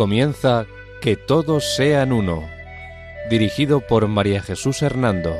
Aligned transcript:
Comienza 0.00 0.64
Que 1.02 1.14
todos 1.14 1.76
sean 1.76 2.10
uno, 2.12 2.48
dirigido 3.28 3.82
por 3.82 4.08
María 4.08 4.40
Jesús 4.40 4.80
Hernando. 4.80 5.36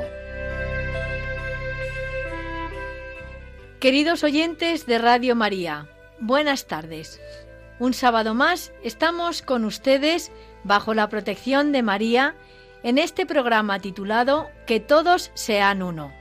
Queridos 3.81 4.23
oyentes 4.23 4.85
de 4.85 4.99
Radio 4.99 5.35
María, 5.35 5.89
buenas 6.19 6.67
tardes. 6.67 7.23
Un 7.79 7.95
sábado 7.95 8.35
más 8.35 8.75
estamos 8.85 9.41
con 9.41 9.65
ustedes 9.65 10.31
bajo 10.63 10.93
la 10.93 11.09
protección 11.09 11.73
de 11.73 11.83
María 11.83 12.35
en 12.83 12.99
este 12.99 13.25
programa 13.25 13.81
titulado 13.81 14.51
Que 14.67 14.79
todos 14.79 15.31
sean 15.33 15.83
uno. 15.83 16.13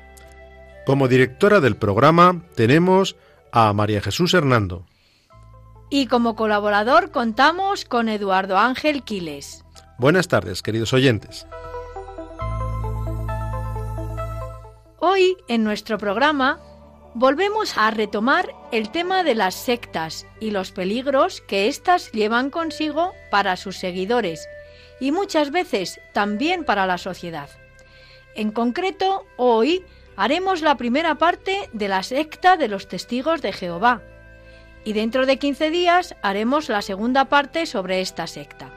Como 0.85 1.09
directora 1.09 1.59
del 1.59 1.75
programa 1.75 2.41
tenemos 2.55 3.17
a 3.51 3.73
María 3.73 3.99
Jesús 3.99 4.33
Hernando. 4.33 4.85
Y 5.91 6.05
como 6.05 6.35
colaborador 6.35 7.09
contamos 7.09 7.83
con 7.83 8.09
Eduardo 8.09 8.59
Ángel 8.59 9.01
Quiles. 9.03 9.65
Buenas 9.97 10.27
tardes, 10.27 10.61
queridos 10.61 10.93
oyentes. 10.93 11.47
Hoy, 14.99 15.35
en 15.47 15.63
nuestro 15.63 15.97
programa, 15.97 16.59
volvemos 17.15 17.75
a 17.75 17.89
retomar 17.89 18.49
el 18.71 18.91
tema 18.91 19.23
de 19.23 19.33
las 19.33 19.55
sectas 19.55 20.27
y 20.39 20.51
los 20.51 20.71
peligros 20.71 21.41
que 21.41 21.67
éstas 21.67 22.11
llevan 22.11 22.51
consigo 22.51 23.13
para 23.31 23.57
sus 23.57 23.77
seguidores 23.77 24.47
y 24.99 25.11
muchas 25.11 25.49
veces 25.49 25.99
también 26.13 26.65
para 26.65 26.85
la 26.85 26.99
sociedad. 26.99 27.49
En 28.35 28.51
concreto, 28.51 29.25
hoy 29.37 29.83
haremos 30.15 30.61
la 30.61 30.77
primera 30.77 31.15
parte 31.15 31.67
de 31.73 31.87
la 31.87 32.03
secta 32.03 32.57
de 32.57 32.67
los 32.67 32.87
testigos 32.87 33.41
de 33.41 33.53
Jehová 33.53 34.03
y 34.89 34.93
dentro 34.93 35.27
de 35.27 35.37
15 35.37 35.69
días 35.69 36.15
haremos 36.23 36.67
la 36.67 36.81
segunda 36.81 37.25
parte 37.25 37.67
sobre 37.67 38.01
esta 38.01 38.25
secta. 38.25 38.71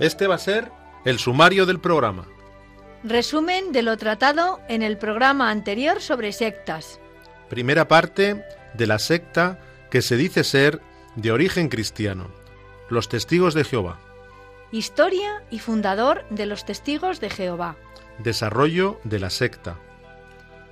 Este 0.00 0.26
va 0.26 0.34
a 0.34 0.38
ser 0.38 0.72
el 1.04 1.20
sumario 1.20 1.66
del 1.66 1.78
programa. 1.78 2.26
Resumen 3.04 3.70
de 3.70 3.82
lo 3.82 3.96
tratado 3.96 4.58
en 4.68 4.82
el 4.82 4.98
programa 4.98 5.52
anterior 5.52 6.00
sobre 6.00 6.32
sectas. 6.32 6.98
Primera 7.48 7.86
parte 7.86 8.44
de 8.74 8.86
la 8.88 8.98
secta 8.98 9.60
que 9.88 10.02
se 10.02 10.16
dice 10.16 10.42
ser 10.42 10.82
de 11.14 11.30
origen 11.30 11.68
cristiano, 11.68 12.26
los 12.90 13.08
testigos 13.08 13.54
de 13.54 13.62
Jehová. 13.62 14.00
Historia 14.72 15.44
y 15.48 15.60
fundador 15.60 16.26
de 16.28 16.46
los 16.46 16.64
testigos 16.64 17.20
de 17.20 17.30
Jehová. 17.30 17.76
Desarrollo 18.18 19.00
de 19.04 19.20
la 19.20 19.30
secta. 19.30 19.76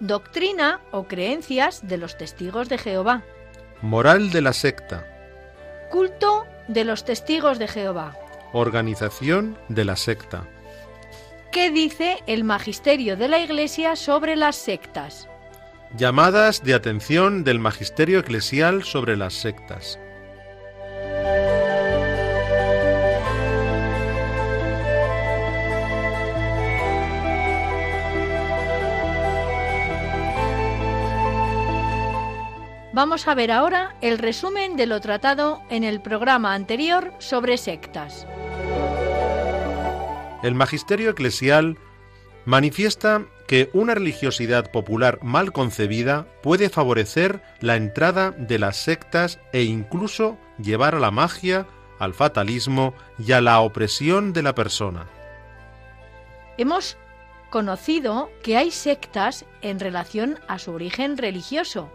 Doctrina 0.00 0.80
o 0.90 1.04
creencias 1.04 1.86
de 1.86 1.96
los 1.96 2.18
testigos 2.18 2.68
de 2.68 2.78
Jehová. 2.78 3.22
Moral 3.82 4.30
de 4.30 4.42
la 4.42 4.52
secta. 4.52 5.06
Culto 5.90 6.44
de 6.68 6.84
los 6.84 7.04
testigos 7.04 7.58
de 7.58 7.68
Jehová. 7.68 8.16
Organización 8.52 9.56
de 9.68 9.84
la 9.84 9.96
secta. 9.96 10.48
¿Qué 11.52 11.70
dice 11.70 12.18
el 12.26 12.44
magisterio 12.44 13.16
de 13.16 13.28
la 13.28 13.38
Iglesia 13.38 13.96
sobre 13.96 14.36
las 14.36 14.56
sectas? 14.56 15.28
Llamadas 15.96 16.62
de 16.62 16.74
atención 16.74 17.44
del 17.44 17.60
magisterio 17.60 18.18
eclesial 18.18 18.82
sobre 18.82 19.16
las 19.16 19.34
sectas. 19.34 19.98
Vamos 32.96 33.28
a 33.28 33.34
ver 33.34 33.52
ahora 33.52 33.94
el 34.00 34.16
resumen 34.16 34.74
de 34.78 34.86
lo 34.86 35.02
tratado 35.02 35.60
en 35.68 35.84
el 35.84 36.00
programa 36.00 36.54
anterior 36.54 37.12
sobre 37.18 37.58
sectas. 37.58 38.26
El 40.42 40.54
magisterio 40.54 41.10
eclesial 41.10 41.76
manifiesta 42.46 43.26
que 43.46 43.68
una 43.74 43.94
religiosidad 43.94 44.70
popular 44.70 45.18
mal 45.22 45.52
concebida 45.52 46.26
puede 46.42 46.70
favorecer 46.70 47.42
la 47.60 47.76
entrada 47.76 48.30
de 48.30 48.58
las 48.58 48.78
sectas 48.78 49.40
e 49.52 49.64
incluso 49.64 50.38
llevar 50.56 50.94
a 50.94 50.98
la 50.98 51.10
magia, 51.10 51.66
al 51.98 52.14
fatalismo 52.14 52.94
y 53.18 53.32
a 53.32 53.42
la 53.42 53.60
opresión 53.60 54.32
de 54.32 54.42
la 54.42 54.54
persona. 54.54 55.04
Hemos 56.56 56.96
conocido 57.50 58.30
que 58.42 58.56
hay 58.56 58.70
sectas 58.70 59.44
en 59.60 59.80
relación 59.80 60.38
a 60.48 60.58
su 60.58 60.72
origen 60.72 61.18
religioso, 61.18 61.90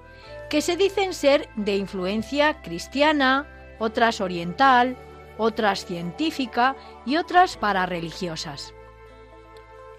que 0.51 0.61
se 0.61 0.75
dicen 0.75 1.13
ser 1.13 1.47
de 1.55 1.77
influencia 1.77 2.61
cristiana, 2.61 3.47
otras 3.79 4.19
oriental, 4.19 4.97
otras 5.37 5.85
científica 5.85 6.75
y 7.05 7.15
otras 7.15 7.55
parareligiosas. 7.55 8.73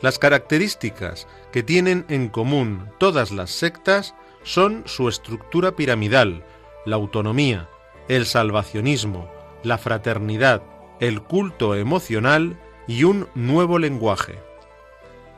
Las 0.03 0.19
características 0.19 1.27
que 1.53 1.63
tienen 1.63 2.05
en 2.11 2.29
común 2.29 2.91
todas 2.99 3.33
las 3.33 3.51
sectas 3.51 4.15
son 4.43 4.83
su 4.85 5.09
estructura 5.09 5.75
piramidal, 5.75 6.45
la 6.85 6.97
autonomía, 6.97 7.71
el 8.09 8.27
salvacionismo, 8.27 9.31
la 9.63 9.79
fraternidad, 9.79 10.63
el 11.01 11.23
culto 11.23 11.75
emocional 11.77 12.61
y 12.87 13.05
un 13.05 13.27
nuevo 13.35 13.79
lenguaje. 13.79 14.39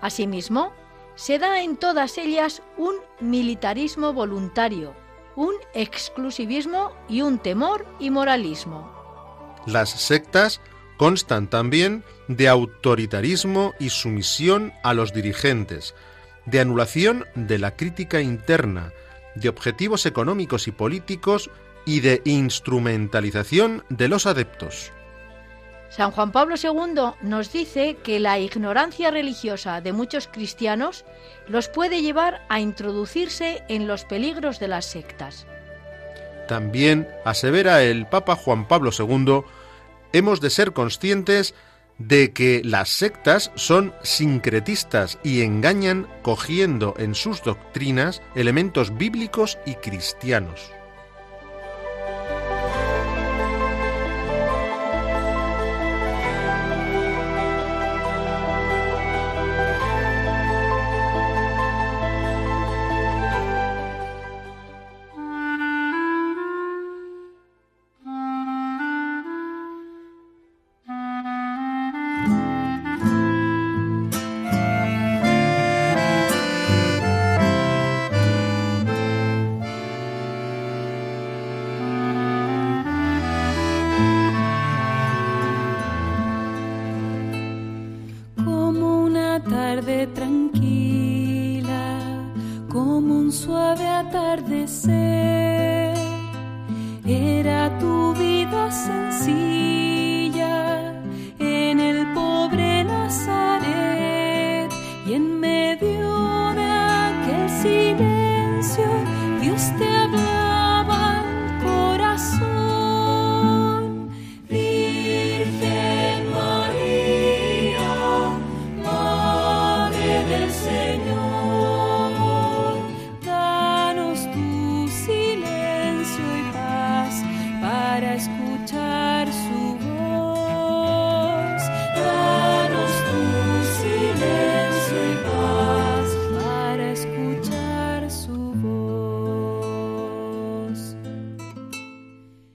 Asimismo, 0.00 0.72
se 1.14 1.38
da 1.38 1.62
en 1.62 1.76
todas 1.76 2.18
ellas 2.18 2.62
un 2.76 2.96
militarismo 3.20 4.12
voluntario, 4.12 5.03
un 5.36 5.54
exclusivismo 5.74 6.92
y 7.08 7.22
un 7.22 7.38
temor 7.38 7.86
y 7.98 8.10
moralismo. 8.10 8.90
Las 9.66 9.90
sectas 9.90 10.60
constan 10.96 11.48
también 11.48 12.04
de 12.28 12.48
autoritarismo 12.48 13.72
y 13.78 13.90
sumisión 13.90 14.72
a 14.82 14.94
los 14.94 15.12
dirigentes, 15.12 15.94
de 16.46 16.60
anulación 16.60 17.26
de 17.34 17.58
la 17.58 17.76
crítica 17.76 18.20
interna, 18.20 18.92
de 19.34 19.48
objetivos 19.48 20.06
económicos 20.06 20.68
y 20.68 20.72
políticos 20.72 21.50
y 21.86 22.00
de 22.00 22.22
instrumentalización 22.24 23.84
de 23.88 24.08
los 24.08 24.26
adeptos. 24.26 24.92
San 25.96 26.10
Juan 26.10 26.32
Pablo 26.32 26.56
II 26.60 27.12
nos 27.22 27.52
dice 27.52 27.98
que 28.02 28.18
la 28.18 28.40
ignorancia 28.40 29.12
religiosa 29.12 29.80
de 29.80 29.92
muchos 29.92 30.26
cristianos 30.26 31.04
los 31.46 31.68
puede 31.68 32.02
llevar 32.02 32.44
a 32.48 32.58
introducirse 32.58 33.62
en 33.68 33.86
los 33.86 34.04
peligros 34.04 34.58
de 34.58 34.66
las 34.66 34.86
sectas. 34.86 35.46
También 36.48 37.06
asevera 37.24 37.84
el 37.84 38.06
Papa 38.06 38.34
Juan 38.34 38.66
Pablo 38.66 38.90
II, 38.98 39.42
hemos 40.12 40.40
de 40.40 40.50
ser 40.50 40.72
conscientes 40.72 41.54
de 41.98 42.32
que 42.32 42.62
las 42.64 42.88
sectas 42.88 43.52
son 43.54 43.94
sincretistas 44.02 45.20
y 45.22 45.42
engañan 45.42 46.08
cogiendo 46.22 46.94
en 46.98 47.14
sus 47.14 47.40
doctrinas 47.44 48.20
elementos 48.34 48.96
bíblicos 48.96 49.58
y 49.64 49.76
cristianos. 49.76 50.72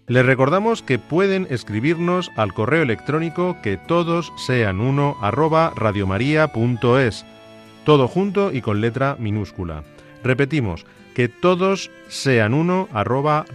Les 0.09 0.25
recordamos 0.25 0.81
que 0.81 0.97
pueden 0.97 1.45
escribirnos 1.51 2.31
al 2.35 2.55
correo 2.55 2.81
electrónico 2.81 3.57
que 3.61 3.77
todos 3.77 4.33
sean 4.37 4.81
uno 4.81 5.15
arroba 5.21 5.71
todo 7.85 8.07
junto 8.07 8.51
y 8.51 8.61
con 8.61 8.81
letra 8.81 9.17
minúscula. 9.19 9.83
Repetimos, 10.23 10.87
que 11.13 11.29
todos 11.29 11.91
sean 12.07 12.55
uno 12.55 12.89
arroba. 12.91 13.45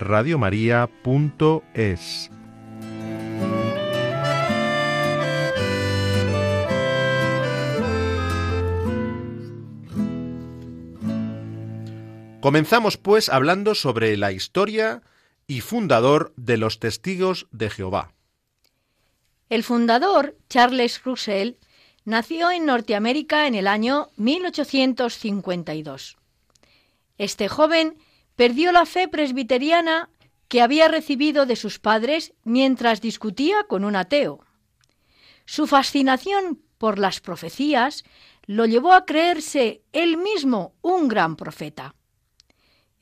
Comenzamos 12.41 12.97
pues 12.97 13.29
hablando 13.29 13.75
sobre 13.75 14.17
la 14.17 14.31
historia 14.31 15.03
y 15.47 15.61
fundador 15.61 16.33
de 16.37 16.57
los 16.57 16.81
testigos 16.81 17.47
de 17.51 17.71
Jehová. 17.71 18.13
El 19.49 19.63
fundador, 19.63 20.37
Charles 20.49 21.03
Russell, 21.05 21.55
nació 22.05 22.51
en 22.51 22.67
Norteamérica 22.67 23.47
en 23.47 23.55
el 23.55 23.67
año 23.67 24.11
1852. 24.17 26.17
Este 27.19 27.49
joven 27.49 27.97
perdió 28.37 28.73
la 28.73 28.87
fe 28.87 29.09
presbiteriana 29.09 30.11
que 30.49 30.63
había 30.63 30.89
recibido 30.89 31.47
de 31.47 31.57
sus 31.57 31.79
padres 31.79 32.33
mientras 32.45 33.01
discutía 33.01 33.65
con 33.65 33.85
un 33.85 33.97
ateo. 33.97 34.45
Su 35.47 35.67
fascinación 35.67 36.61
por 36.79 36.99
las 36.99 37.21
profecías 37.21 38.05
lo 38.47 38.67
llevó 38.67 38.93
a 38.93 39.05
creerse 39.05 39.83
él 39.93 40.17
mismo 40.17 40.75
un 40.83 41.09
gran 41.09 41.37
profeta. 41.37 41.95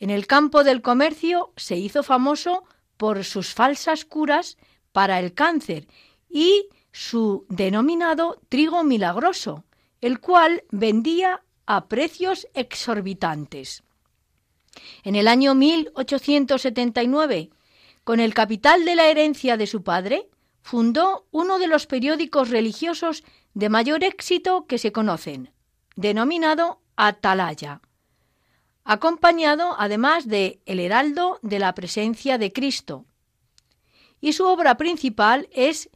En 0.02 0.10
el 0.10 0.26
campo 0.26 0.64
del 0.64 0.82
comercio 0.82 1.52
se 1.56 1.76
hizo 1.76 2.02
famoso 2.02 2.64
por 2.96 3.22
sus 3.22 3.54
falsas 3.54 4.04
curas 4.04 4.58
para 4.90 5.20
el 5.20 5.32
cáncer 5.32 5.86
y 6.28 6.66
su 6.90 7.46
denominado 7.48 8.40
trigo 8.48 8.82
milagroso, 8.82 9.62
el 10.00 10.18
cual 10.18 10.64
vendía 10.72 11.44
a 11.66 11.86
precios 11.86 12.48
exorbitantes. 12.52 13.84
En 15.04 15.14
el 15.14 15.28
año 15.28 15.54
1879, 15.54 17.50
con 18.02 18.18
el 18.18 18.34
capital 18.34 18.84
de 18.84 18.96
la 18.96 19.06
herencia 19.06 19.56
de 19.56 19.68
su 19.68 19.84
padre, 19.84 20.28
fundó 20.62 21.28
uno 21.30 21.60
de 21.60 21.68
los 21.68 21.86
periódicos 21.86 22.50
religiosos 22.50 23.22
de 23.54 23.68
mayor 23.68 24.02
éxito 24.02 24.66
que 24.66 24.78
se 24.78 24.90
conocen, 24.90 25.52
denominado 25.94 26.80
Atalaya 26.96 27.82
acompañado 28.84 29.76
además 29.78 30.26
de 30.26 30.60
El 30.66 30.80
Heraldo 30.80 31.38
de 31.42 31.58
la 31.58 31.74
Presencia 31.74 32.38
de 32.38 32.52
Cristo. 32.52 33.04
Y 34.20 34.32
su 34.32 34.46
obra 34.46 34.76
principal 34.76 35.48
es 35.52 35.90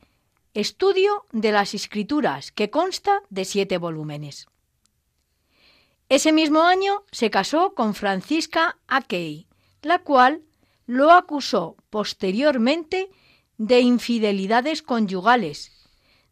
Estudio 0.54 1.26
de 1.32 1.52
las 1.52 1.74
Escrituras, 1.74 2.50
que 2.50 2.70
consta 2.70 3.22
de 3.28 3.44
siete 3.44 3.78
volúmenes. 3.78 4.46
Ese 6.08 6.32
mismo 6.32 6.62
año 6.62 7.04
se 7.10 7.30
casó 7.30 7.74
con 7.74 7.94
Francisca 7.94 8.78
Akey, 8.86 9.48
la 9.82 9.98
cual 9.98 10.42
lo 10.86 11.12
acusó 11.12 11.76
posteriormente 11.90 13.10
de 13.58 13.80
infidelidades 13.80 14.82
conyugales, 14.82 15.72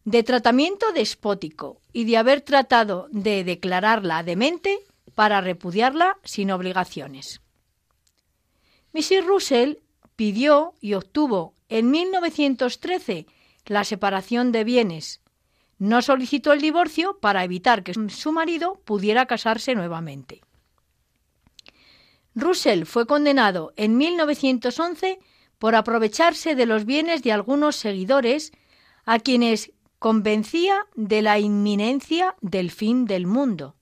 de 0.05 0.23
tratamiento 0.23 0.91
despótico 0.93 1.81
y 1.91 2.05
de 2.05 2.17
haber 2.17 2.41
tratado 2.41 3.07
de 3.11 3.43
declararla 3.43 4.23
demente 4.23 4.79
para 5.15 5.41
repudiarla 5.41 6.17
sin 6.23 6.51
obligaciones. 6.51 7.41
Mrs. 8.93 9.25
Russell 9.25 9.77
pidió 10.15 10.73
y 10.81 10.93
obtuvo 10.93 11.55
en 11.69 11.89
1913 11.89 13.25
la 13.65 13.83
separación 13.83 14.51
de 14.51 14.63
bienes. 14.63 15.21
No 15.79 16.01
solicitó 16.01 16.53
el 16.53 16.61
divorcio 16.61 17.17
para 17.19 17.43
evitar 17.43 17.83
que 17.83 17.93
su 18.09 18.31
marido 18.31 18.81
pudiera 18.85 19.25
casarse 19.25 19.75
nuevamente. 19.75 20.41
Russell 22.35 22.83
fue 22.83 23.07
condenado 23.07 23.73
en 23.75 23.97
1911 23.97 25.19
por 25.57 25.75
aprovecharse 25.75 26.55
de 26.55 26.65
los 26.65 26.85
bienes 26.85 27.23
de 27.23 27.31
algunos 27.31 27.77
seguidores 27.77 28.51
a 29.05 29.19
quienes 29.19 29.71
convencía 29.99 30.85
de 30.95 31.21
la 31.21 31.39
inminencia 31.39 32.35
del 32.41 32.71
fin 32.71 33.05
del 33.05 33.25
mundo 33.25 33.75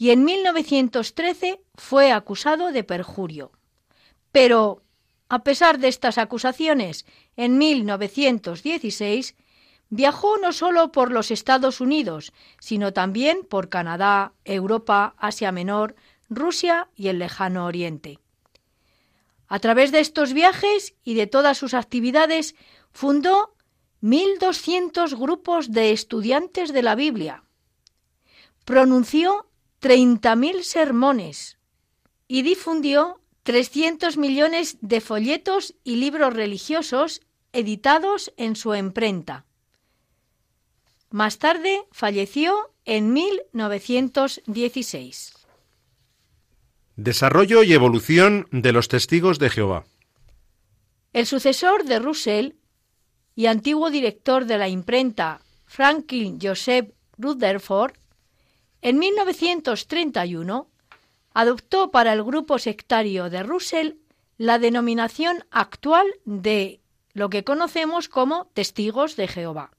y 0.00 0.12
en 0.12 0.24
1913 0.24 1.60
fue 1.74 2.10
acusado 2.10 2.72
de 2.72 2.84
perjurio. 2.84 3.52
Pero, 4.32 4.82
a 5.28 5.44
pesar 5.44 5.78
de 5.78 5.88
estas 5.88 6.16
acusaciones, 6.16 7.04
en 7.36 7.58
1916 7.58 9.36
viajó 9.90 10.38
no 10.38 10.54
solo 10.54 10.90
por 10.90 11.12
los 11.12 11.30
Estados 11.30 11.82
Unidos, 11.82 12.32
sino 12.60 12.94
también 12.94 13.44
por 13.46 13.68
Canadá, 13.68 14.32
Europa, 14.46 15.14
Asia 15.18 15.52
Menor, 15.52 15.96
Rusia 16.30 16.88
y 16.96 17.08
el 17.08 17.18
lejano 17.18 17.66
Oriente. 17.66 18.20
A 19.48 19.58
través 19.58 19.92
de 19.92 20.00
estos 20.00 20.32
viajes 20.32 20.94
y 21.04 21.12
de 21.12 21.26
todas 21.26 21.58
sus 21.58 21.74
actividades, 21.74 22.54
fundó 22.90 23.54
1.200 24.00 25.14
grupos 25.18 25.72
de 25.72 25.92
estudiantes 25.92 26.72
de 26.72 26.82
la 26.82 26.94
Biblia. 26.94 27.44
Pronunció 28.64 29.49
30.000 29.80 30.62
sermones 30.62 31.58
y 32.28 32.42
difundió 32.42 33.20
300 33.44 34.16
millones 34.16 34.78
de 34.80 35.00
folletos 35.00 35.74
y 35.84 35.94
libros 35.96 36.34
religiosos 36.34 37.22
editados 37.52 38.32
en 38.36 38.56
su 38.56 38.74
imprenta. 38.74 39.46
Más 41.10 41.38
tarde 41.38 41.84
falleció 41.90 42.72
en 42.84 43.12
1916. 43.12 45.34
Desarrollo 46.96 47.62
y 47.62 47.72
evolución 47.72 48.48
de 48.52 48.72
los 48.72 48.88
testigos 48.88 49.38
de 49.38 49.50
Jehová. 49.50 49.84
El 51.12 51.26
sucesor 51.26 51.84
de 51.84 51.98
Russell 51.98 52.52
y 53.34 53.46
antiguo 53.46 53.90
director 53.90 54.44
de 54.44 54.58
la 54.58 54.68
imprenta 54.68 55.40
Franklin 55.64 56.38
Joseph 56.40 56.92
Rutherford 57.18 57.94
en 58.82 58.98
1931 58.98 60.68
adoptó 61.32 61.90
para 61.90 62.12
el 62.12 62.22
grupo 62.24 62.58
sectario 62.58 63.30
de 63.30 63.42
Russell 63.42 63.94
la 64.36 64.58
denominación 64.58 65.44
actual 65.50 66.06
de 66.24 66.80
lo 67.12 67.28
que 67.28 67.44
conocemos 67.44 68.08
como 68.08 68.46
testigos 68.54 69.16
de 69.16 69.28
Jehová. 69.28 69.70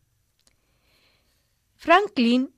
Franklin 1.76 2.54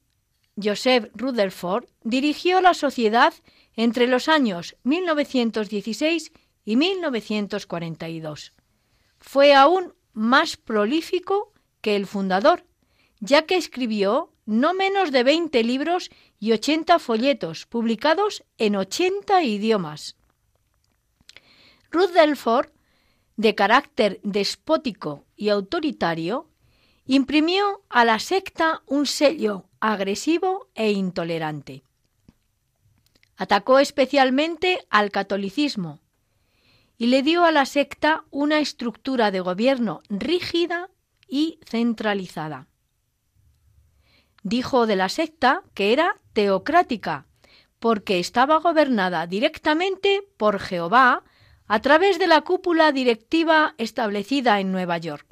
Joseph 0.61 1.09
Rutherford 1.15 1.85
dirigió 2.03 2.61
la 2.61 2.73
sociedad 2.73 3.33
entre 3.75 4.07
los 4.07 4.27
años 4.27 4.75
1916 4.83 6.31
y 6.65 6.75
1942. 6.75 8.53
Fue 9.19 9.55
aún 9.55 9.93
más 10.11 10.57
prolífico 10.57 11.53
que 11.81 11.95
el 11.95 12.05
fundador, 12.05 12.65
ya 13.19 13.45
que 13.45 13.55
escribió 13.55 14.32
no 14.45 14.73
menos 14.73 15.11
de 15.11 15.23
20 15.23 15.63
libros 15.63 16.09
y 16.39 16.51
80 16.51 16.99
folletos 16.99 17.65
publicados 17.65 18.43
en 18.57 18.75
80 18.75 19.43
idiomas. 19.43 20.15
Rutherford, 21.91 22.69
de 23.37 23.55
carácter 23.55 24.19
despótico 24.23 25.25
y 25.35 25.49
autoritario, 25.49 26.49
imprimió 27.05 27.81
a 27.89 28.05
la 28.05 28.19
secta 28.19 28.81
un 28.85 29.05
sello 29.05 29.65
agresivo 29.79 30.67
e 30.75 30.91
intolerante. 30.91 31.83
Atacó 33.35 33.79
especialmente 33.79 34.85
al 34.89 35.11
catolicismo 35.11 35.99
y 36.97 37.07
le 37.07 37.23
dio 37.23 37.43
a 37.43 37.51
la 37.51 37.65
secta 37.65 38.23
una 38.29 38.59
estructura 38.59 39.31
de 39.31 39.39
gobierno 39.39 40.01
rígida 40.09 40.89
y 41.27 41.59
centralizada 41.65 42.67
dijo 44.43 44.85
de 44.85 44.95
la 44.95 45.09
secta 45.09 45.63
que 45.73 45.93
era 45.93 46.15
teocrática, 46.33 47.25
porque 47.79 48.19
estaba 48.19 48.59
gobernada 48.59 49.25
directamente 49.27 50.23
por 50.37 50.59
Jehová 50.59 51.23
a 51.67 51.81
través 51.81 52.19
de 52.19 52.27
la 52.27 52.41
cúpula 52.41 52.91
directiva 52.91 53.73
establecida 53.77 54.59
en 54.59 54.71
Nueva 54.71 54.97
York. 54.97 55.25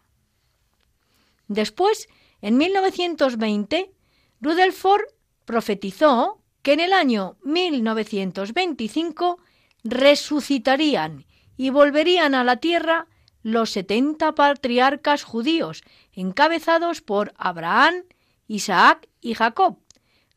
Después, 1.47 2.07
en 2.41 2.57
1920, 2.57 3.91
Rutherford 4.39 5.03
profetizó 5.45 6.41
que 6.61 6.73
en 6.73 6.79
el 6.79 6.93
año 6.93 7.37
1925 7.43 9.39
resucitarían 9.83 11.25
y 11.57 11.69
volverían 11.69 12.35
a 12.35 12.43
la 12.43 12.57
tierra 12.57 13.07
los 13.43 13.71
setenta 13.71 14.33
patriarcas 14.33 15.23
judíos 15.23 15.83
encabezados 16.13 17.01
por 17.01 17.33
Abraham, 17.37 18.03
Isaac 18.51 19.07
y 19.21 19.33
Jacob, 19.33 19.77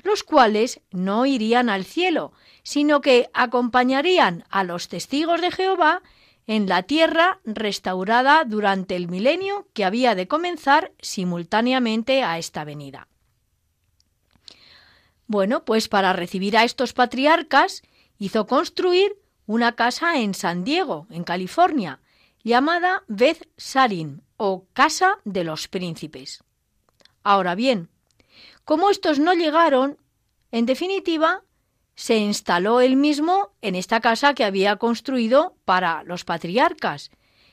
los 0.02 0.22
cuales 0.22 0.80
no 0.90 1.26
irían 1.26 1.68
al 1.68 1.84
cielo, 1.84 2.32
sino 2.62 3.00
que 3.00 3.28
acompañarían 3.34 4.44
a 4.50 4.62
los 4.62 4.88
testigos 4.88 5.40
de 5.40 5.50
Jehová 5.50 6.02
en 6.46 6.68
la 6.68 6.82
tierra 6.82 7.40
restaurada 7.44 8.44
durante 8.44 8.96
el 8.96 9.08
milenio 9.08 9.68
que 9.72 9.84
había 9.84 10.14
de 10.14 10.28
comenzar 10.28 10.92
simultáneamente 11.00 12.22
a 12.22 12.38
esta 12.38 12.64
venida. 12.64 13.08
Bueno, 15.26 15.64
pues 15.64 15.88
para 15.88 16.12
recibir 16.12 16.56
a 16.56 16.64
estos 16.64 16.92
patriarcas 16.92 17.82
hizo 18.18 18.46
construir 18.46 19.16
una 19.46 19.74
casa 19.74 20.20
en 20.20 20.34
San 20.34 20.64
Diego, 20.64 21.06
en 21.10 21.24
California, 21.24 22.00
llamada 22.42 23.04
Beth 23.08 23.48
Sarin 23.56 24.22
o 24.36 24.66
Casa 24.74 25.18
de 25.24 25.44
los 25.44 25.66
Príncipes. 25.66 26.44
Ahora 27.22 27.54
bien, 27.54 27.88
como 28.64 28.90
estos 28.90 29.18
no 29.18 29.34
llegaron, 29.34 29.98
en 30.50 30.66
definitiva, 30.66 31.42
se 31.94 32.16
instaló 32.16 32.80
él 32.80 32.96
mismo 32.96 33.52
en 33.60 33.74
esta 33.74 34.00
casa 34.00 34.34
que 34.34 34.44
había 34.44 34.76
construido 34.76 35.56
para 35.64 36.02
los 36.04 36.24
patriarcas, 36.24 37.10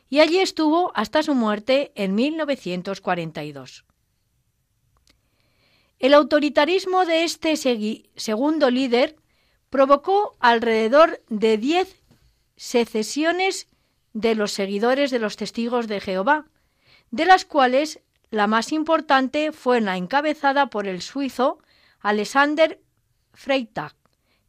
y 0.09 0.19
allí 0.19 0.39
estuvo 0.39 0.91
hasta 0.95 1.23
su 1.23 1.35
muerte 1.35 1.91
en 1.95 2.15
1942. 2.15 3.85
El 5.99 6.13
autoritarismo 6.13 7.05
de 7.05 7.23
este 7.23 7.55
segundo 7.55 8.71
líder 8.71 9.15
provocó 9.69 10.35
alrededor 10.39 11.21
de 11.29 11.57
diez 11.57 12.01
secesiones 12.55 13.67
de 14.13 14.35
los 14.35 14.51
seguidores 14.51 15.11
de 15.11 15.19
los 15.19 15.37
testigos 15.37 15.87
de 15.87 16.01
Jehová, 16.01 16.45
de 17.11 17.25
las 17.25 17.45
cuales 17.45 18.01
la 18.31 18.47
más 18.47 18.71
importante 18.71 19.51
fue 19.51 19.81
la 19.81 19.97
encabezada 19.97 20.67
por 20.67 20.87
el 20.87 21.01
suizo 21.01 21.59
Alexander 21.99 22.81
Freytag, 23.33 23.93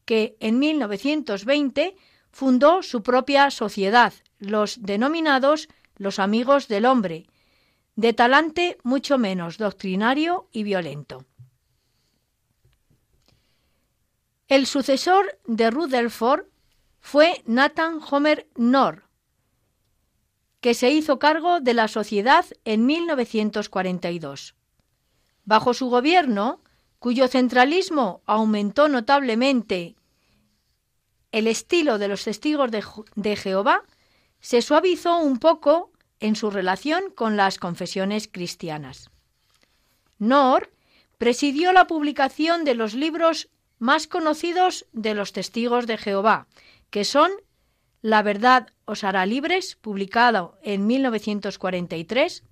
que 0.04 0.36
en 0.40 0.58
1920 0.58 1.96
fundó 2.30 2.82
su 2.82 3.02
propia 3.02 3.50
sociedad, 3.50 4.14
los 4.38 4.80
denominados 4.82 5.68
los 5.96 6.18
amigos 6.18 6.68
del 6.68 6.86
hombre, 6.86 7.26
de 7.96 8.12
talante 8.12 8.78
mucho 8.82 9.18
menos 9.18 9.58
doctrinario 9.58 10.48
y 10.52 10.62
violento. 10.62 11.26
El 14.48 14.66
sucesor 14.66 15.38
de 15.46 15.70
Rutherford 15.70 16.46
fue 17.00 17.42
Nathan 17.46 18.00
Homer 18.10 18.48
Knorr, 18.54 19.04
que 20.62 20.74
se 20.74 20.90
hizo 20.90 21.18
cargo 21.18 21.58
de 21.60 21.74
la 21.74 21.88
sociedad 21.88 22.46
en 22.64 22.86
1942. 22.86 24.54
Bajo 25.44 25.74
su 25.74 25.90
gobierno, 25.90 26.60
cuyo 27.00 27.26
centralismo 27.26 28.22
aumentó 28.26 28.88
notablemente 28.88 29.96
el 31.32 31.48
estilo 31.48 31.98
de 31.98 32.06
los 32.06 32.22
testigos 32.22 32.70
de, 32.70 33.36
Jehová, 33.36 33.82
se 34.38 34.62
suavizó 34.62 35.18
un 35.18 35.40
poco 35.40 35.90
en 36.20 36.36
su 36.36 36.48
relación 36.48 37.10
con 37.12 37.36
las 37.36 37.58
confesiones 37.58 38.28
cristianas. 38.28 39.10
Knorr 40.18 40.70
presidió 41.18 41.72
la 41.72 41.88
publicación 41.88 42.62
de 42.62 42.76
los 42.76 42.94
libros 42.94 43.48
más 43.80 44.06
conocidos 44.06 44.86
de 44.92 45.14
los 45.14 45.32
testigos 45.32 45.88
de 45.88 45.98
Jehová, 45.98 46.46
que 46.90 47.04
son 47.04 47.32
La 48.02 48.22
verdad 48.22 48.68
os 48.84 49.04
hará 49.04 49.24
libres, 49.26 49.76
publicado 49.76 50.58
en 50.64 50.88
1943, 50.88 52.42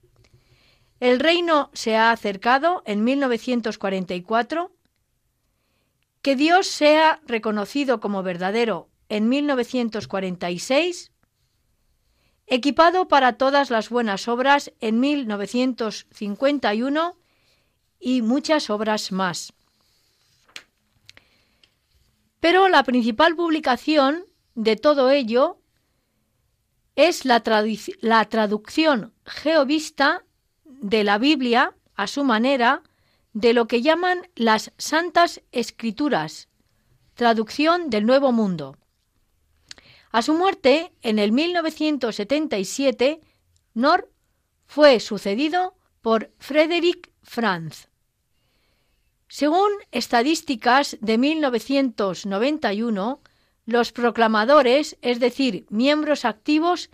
El 1.00 1.18
reino 1.18 1.70
se 1.72 1.96
ha 1.96 2.12
acercado 2.12 2.84
en 2.86 3.02
1944, 3.02 4.70
Que 6.22 6.36
Dios 6.36 6.68
sea 6.68 7.20
reconocido 7.26 7.98
como 7.98 8.22
verdadero 8.22 8.88
en 9.08 9.28
1946, 9.28 11.10
Equipado 12.46 13.08
para 13.08 13.32
todas 13.32 13.70
las 13.70 13.90
buenas 13.90 14.28
obras 14.28 14.72
en 14.80 15.00
1951 15.00 17.16
y 17.98 18.22
muchas 18.22 18.70
obras 18.70 19.10
más. 19.10 19.52
Pero 22.38 22.68
la 22.68 22.84
principal 22.84 23.34
publicación 23.36 24.29
de 24.54 24.76
todo 24.76 25.10
ello 25.10 25.60
es 26.96 27.24
la, 27.24 27.40
traducción 27.40 29.12
geovista 29.24 30.24
de 30.64 31.04
la 31.04 31.18
Biblia 31.18 31.74
a 31.94 32.06
su 32.06 32.24
manera 32.24 32.82
de 33.32 33.54
lo 33.54 33.66
que 33.66 33.80
llaman 33.80 34.28
las 34.34 34.72
Santas 34.76 35.40
Escrituras, 35.52 36.48
traducción 37.14 37.88
del 37.90 38.06
Nuevo 38.06 38.32
Mundo. 38.32 38.76
A 40.10 40.22
su 40.22 40.34
muerte, 40.34 40.92
en 41.02 41.20
el 41.20 41.32
1977, 41.32 43.20
Nor 43.74 44.10
fue 44.66 44.98
sucedido 44.98 45.76
por 46.00 46.32
Frederick 46.38 47.12
Franz. 47.22 47.86
Según 49.28 49.70
estadísticas 49.92 50.96
de 51.00 51.18
1991, 51.18 53.20
los 53.70 53.92
proclamadores, 53.92 54.98
es 55.02 55.20
decir, 55.20 55.66
miembros 55.70 56.24
activos, 56.24 56.90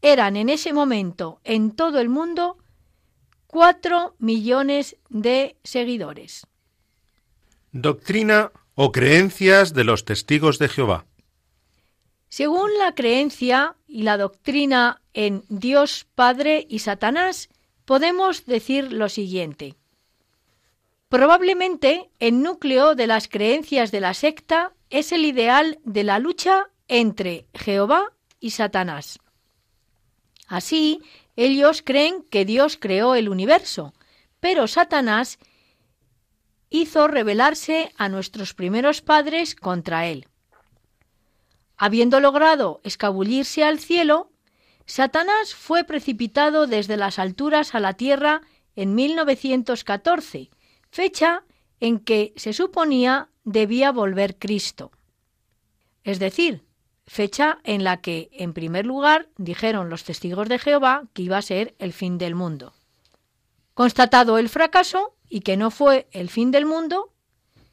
eran 0.00 0.36
en 0.36 0.48
ese 0.48 0.72
momento 0.72 1.40
en 1.44 1.70
todo 1.70 2.00
el 2.00 2.08
mundo 2.08 2.58
4 3.46 4.16
millones 4.18 4.96
de 5.08 5.56
seguidores. 5.62 6.46
Doctrina 7.72 8.50
o 8.74 8.92
creencias 8.92 9.74
de 9.74 9.84
los 9.84 10.04
testigos 10.04 10.58
de 10.58 10.68
Jehová. 10.68 11.06
Según 12.28 12.70
la 12.78 12.94
creencia 12.94 13.76
y 13.86 14.04
la 14.04 14.16
doctrina 14.16 15.02
en 15.12 15.44
Dios 15.48 16.06
Padre 16.14 16.66
y 16.68 16.78
Satanás, 16.78 17.50
podemos 17.84 18.46
decir 18.46 18.90
lo 18.92 19.10
siguiente. 19.10 19.74
Probablemente 21.10 22.08
el 22.20 22.40
núcleo 22.40 22.94
de 22.94 23.06
las 23.06 23.28
creencias 23.28 23.90
de 23.92 24.00
la 24.00 24.14
secta 24.14 24.72
es 24.92 25.10
el 25.10 25.24
ideal 25.24 25.80
de 25.84 26.04
la 26.04 26.18
lucha 26.18 26.68
entre 26.86 27.46
Jehová 27.54 28.12
y 28.38 28.50
Satanás. 28.50 29.18
Así, 30.46 31.00
ellos 31.34 31.82
creen 31.82 32.22
que 32.30 32.44
Dios 32.44 32.76
creó 32.78 33.14
el 33.14 33.30
universo, 33.30 33.94
pero 34.38 34.68
Satanás 34.68 35.38
hizo 36.68 37.08
rebelarse 37.08 37.92
a 37.96 38.10
nuestros 38.10 38.52
primeros 38.52 39.00
padres 39.00 39.54
contra 39.54 40.06
él. 40.06 40.28
Habiendo 41.78 42.20
logrado 42.20 42.82
escabullirse 42.84 43.64
al 43.64 43.78
cielo, 43.78 44.30
Satanás 44.84 45.54
fue 45.54 45.84
precipitado 45.84 46.66
desde 46.66 46.98
las 46.98 47.18
alturas 47.18 47.74
a 47.74 47.80
la 47.80 47.94
tierra 47.94 48.42
en 48.76 48.94
1914 48.94 50.50
fecha 50.92 51.44
en 51.82 51.98
que 51.98 52.32
se 52.36 52.52
suponía 52.52 53.28
debía 53.42 53.90
volver 53.90 54.38
Cristo. 54.38 54.92
Es 56.04 56.20
decir, 56.20 56.64
fecha 57.08 57.58
en 57.64 57.82
la 57.82 58.00
que, 58.00 58.30
en 58.34 58.52
primer 58.52 58.86
lugar, 58.86 59.28
dijeron 59.36 59.90
los 59.90 60.04
testigos 60.04 60.48
de 60.48 60.60
Jehová 60.60 61.08
que 61.12 61.22
iba 61.22 61.38
a 61.38 61.42
ser 61.42 61.74
el 61.80 61.92
fin 61.92 62.18
del 62.18 62.36
mundo. 62.36 62.72
Constatado 63.74 64.38
el 64.38 64.48
fracaso 64.48 65.16
y 65.28 65.40
que 65.40 65.56
no 65.56 65.72
fue 65.72 66.06
el 66.12 66.30
fin 66.30 66.52
del 66.52 66.66
mundo, 66.66 67.12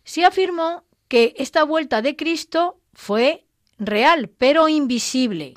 se 0.04 0.26
afirmó 0.26 0.86
que 1.08 1.36
esta 1.38 1.64
vuelta 1.64 2.02
de 2.02 2.16
Cristo 2.16 2.80
fue 2.94 3.46
real, 3.78 4.28
pero 4.40 4.70
invisible. 4.70 5.54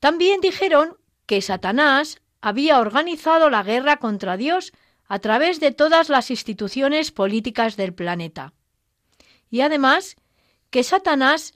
También 0.00 0.40
dijeron 0.40 0.96
que 1.26 1.40
Satanás 1.40 2.20
había 2.40 2.80
organizado 2.80 3.48
la 3.48 3.62
guerra 3.62 3.98
contra 3.98 4.36
Dios 4.36 4.72
a 5.08 5.18
través 5.18 5.60
de 5.60 5.72
todas 5.72 6.08
las 6.08 6.30
instituciones 6.30 7.12
políticas 7.12 7.76
del 7.76 7.94
planeta. 7.94 8.52
Y 9.50 9.60
además 9.60 10.16
que 10.70 10.82
Satanás 10.82 11.54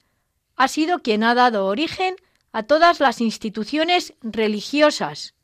ha 0.55 0.67
sido 0.67 0.99
quien 0.99 1.23
ha 1.23 1.35
dado 1.35 1.65
origen 1.65 2.15
a 2.51 2.63
todas 2.63 2.99
las 2.99 3.21
instituciones 3.21 4.13
religiosas, 4.21 5.35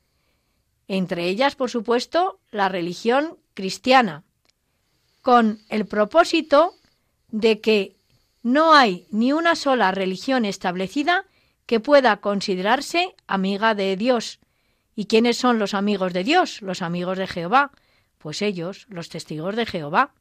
entre 0.88 1.28
ellas, 1.28 1.56
por 1.56 1.70
supuesto, 1.70 2.40
la 2.52 2.70
religión 2.70 3.38
cristiana, 3.54 4.24
con 5.22 5.60
el 5.70 5.86
propósito 5.86 6.74
de 7.30 7.60
que 7.60 7.98
no 8.44 8.74
hay 8.74 9.08
ni 9.12 9.34
una 9.34 9.56
sola 9.56 9.92
religión 9.92 10.46
establecida 10.46 11.26
que 11.66 11.82
pueda 11.82 12.18
considerarse 12.18 13.16
amiga 13.28 13.76
de 13.76 13.98
Dios. 13.98 14.40
¿Y 14.96 15.06
quiénes 15.06 15.38
son 15.38 15.60
los 15.60 15.74
amigos 15.74 16.14
de 16.14 16.24
Dios? 16.24 16.62
Los 16.62 16.82
amigos 16.82 17.18
de 17.18 17.28
Jehová, 17.28 17.72
pues 18.28 18.42
ellos, 18.42 18.88
los 18.90 19.08
testigos 19.08 19.56
de 19.56 19.66
Jehová. 19.66 20.14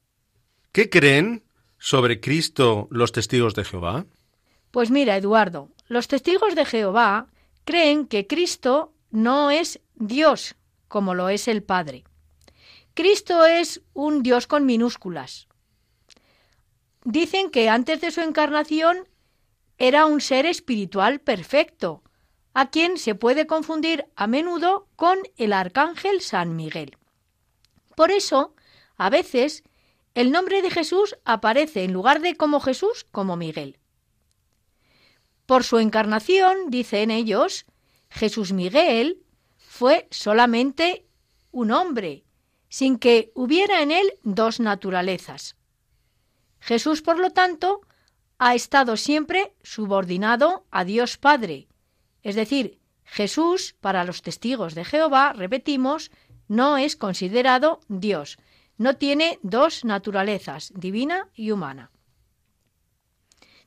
¿Qué 0.71 0.89
creen 0.89 1.43
sobre 1.77 2.21
Cristo 2.21 2.87
los 2.93 3.11
testigos 3.11 3.57
de 3.57 3.65
Jehová? 3.65 4.07
Pues 4.71 4.93
mira, 4.93 5.17
Eduardo, 5.17 5.71
los 5.89 6.07
testigos 6.07 6.55
de 6.55 6.65
Jehová 6.67 7.27
creen 7.65 8.07
que 8.07 8.29
Cristo 8.29 8.93
no 9.11 9.51
es 9.51 9.81
Dios 9.97 10.55
como 10.87 11.17
lo 11.17 11.29
es 11.31 11.49
el 11.49 11.65
Padre. 11.65 12.05
Cristo 12.95 13.45
es 13.45 13.83
un 13.93 14.23
Dios 14.23 14.47
con 14.47 14.67
minúsculas. 14.67 15.49
Dicen 17.03 17.51
que 17.51 17.69
antes 17.69 18.01
de 18.01 18.13
su 18.13 18.21
encarnación 18.21 19.09
era 19.79 20.07
un 20.07 20.21
ser 20.21 20.47
espiritual 20.47 21.19
perfecto, 21.19 22.05
a 22.55 22.71
quien 22.71 22.99
se 22.99 23.17
puede 23.17 23.49
confundir 23.49 24.07
a 24.15 24.29
menudo 24.29 24.87
con 24.95 25.19
el 25.37 25.53
arcángel 25.53 26.21
San 26.21 26.55
Miguel. 26.55 26.97
Por 27.97 28.13
eso, 28.13 28.55
a 28.97 29.11
veces, 29.11 29.65
el 30.15 30.31
nombre 30.31 30.63
de 30.63 30.71
Jesús 30.71 31.17
aparece 31.25 31.83
en 31.83 31.93
lugar 31.93 32.21
de 32.21 32.37
como 32.37 32.61
Jesús, 32.61 33.07
como 33.11 33.37
Miguel. 33.37 33.81
Por 35.47 35.65
su 35.65 35.79
encarnación, 35.79 36.69
dicen 36.69 37.11
ellos, 37.11 37.65
Jesús 38.11 38.53
Miguel 38.53 39.23
fue 39.57 40.07
solamente 40.11 41.07
un 41.51 41.73
hombre, 41.73 42.25
sin 42.69 42.99
que 42.99 43.33
hubiera 43.35 43.81
en 43.81 43.91
él 43.91 44.13
dos 44.23 44.61
naturalezas. 44.61 45.57
Jesús, 46.61 47.01
por 47.01 47.19
lo 47.19 47.31
tanto, 47.31 47.81
ha 48.39 48.55
estado 48.55 48.99
siempre 48.99 49.55
subordinado 49.63 50.67
a 50.71 50.85
Dios 50.85 51.17
Padre, 51.17 51.69
es 52.23 52.35
decir, 52.35 52.79
Jesús, 53.05 53.75
para 53.81 54.05
los 54.05 54.21
testigos 54.21 54.75
de 54.75 54.85
Jehová, 54.85 55.33
repetimos, 55.33 56.11
no 56.49 56.77
es 56.77 56.97
considerado 56.97 57.81
Dios, 57.89 58.39
no 58.79 58.97
tiene 58.97 59.39
dos 59.43 59.85
naturalezas, 59.85 60.73
divina 60.75 61.29
y 61.35 61.51
humana. 61.51 61.91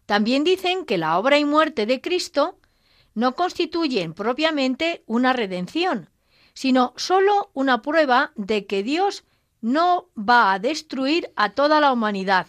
También 0.05 0.43
dicen 0.43 0.85
que 0.85 0.97
la 0.97 1.17
obra 1.19 1.37
y 1.37 1.45
muerte 1.45 1.85
de 1.85 2.01
Cristo 2.01 2.57
no 3.13 3.35
constituyen 3.35 4.13
propiamente 4.13 5.03
una 5.05 5.33
redención, 5.33 6.09
sino 6.53 6.93
sólo 6.95 7.51
una 7.53 7.81
prueba 7.81 8.31
de 8.35 8.65
que 8.65 8.83
Dios 8.83 9.23
no 9.61 10.09
va 10.17 10.53
a 10.53 10.59
destruir 10.59 11.31
a 11.35 11.51
toda 11.51 11.79
la 11.79 11.91
humanidad, 11.91 12.47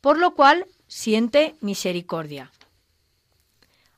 por 0.00 0.18
lo 0.18 0.34
cual 0.34 0.66
siente 0.86 1.54
misericordia. 1.60 2.50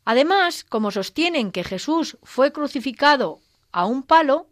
Además, 0.04 0.64
como 0.64 0.90
sostienen 0.90 1.50
que 1.50 1.64
Jesús 1.64 2.18
fue 2.22 2.52
crucificado 2.52 3.40
a 3.72 3.86
un 3.86 4.02
palo, 4.02 4.48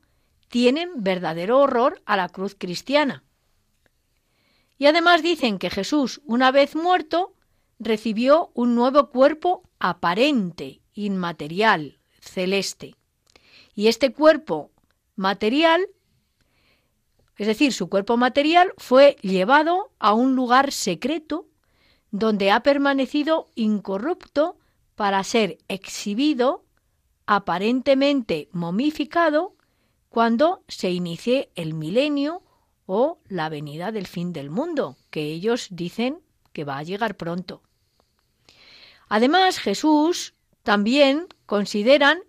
tienen 0.53 0.91
verdadero 0.97 1.61
horror 1.61 2.03
a 2.05 2.15
la 2.15 2.29
cruz 2.29 2.55
cristiana. 2.55 3.25
Y 4.77 4.85
además 4.85 5.23
dicen 5.23 5.59
que 5.59 5.71
Jesús, 5.71 6.21
una 6.27 6.51
vez 6.51 6.77
muerto, 6.77 7.33
recibió 7.79 8.51
un 8.53 8.75
nuevo 8.75 9.09
cuerpo 9.09 9.63
aparente, 9.79 10.83
inmaterial, 10.93 12.01
celeste. 12.21 12.97
Y 13.75 13.87
este 13.89 14.13
cuerpo 14.13 14.71
material, 15.17 15.89
es 17.39 17.47
decir, 17.47 17.73
su 17.73 17.89
cuerpo 17.89 18.19
material, 18.19 18.75
fue 18.77 19.17
llevado 19.23 19.91
a 19.99 20.13
un 20.13 20.37
lugar 20.37 20.71
secreto 20.71 21.47
donde 22.11 22.51
ha 22.51 22.63
permanecido 22.63 23.49
incorrupto 23.55 24.59
para 24.97 25.25
ser 25.25 25.57
exhibido, 25.69 26.67
aparentemente 27.25 28.51
momificado, 28.53 29.57
cuando 30.13 30.63
se 30.69 30.91
inicie 30.91 31.51
el 31.55 31.73
milenio 31.73 32.43
o 32.85 33.19
la 33.29 33.49
venida 33.49 33.93
del 33.93 34.07
fin 34.07 34.35
del 34.35 34.51
mundo, 34.51 34.99
que 35.11 35.23
ellos 35.23 35.69
dicen 35.71 36.21
que 36.53 36.65
va 36.65 36.77
a 36.77 36.83
llegar 36.83 37.17
pronto. 37.17 37.63
Además, 39.09 39.59
Jesús 39.59 40.35
también 40.63 41.29
consideran 41.47 42.21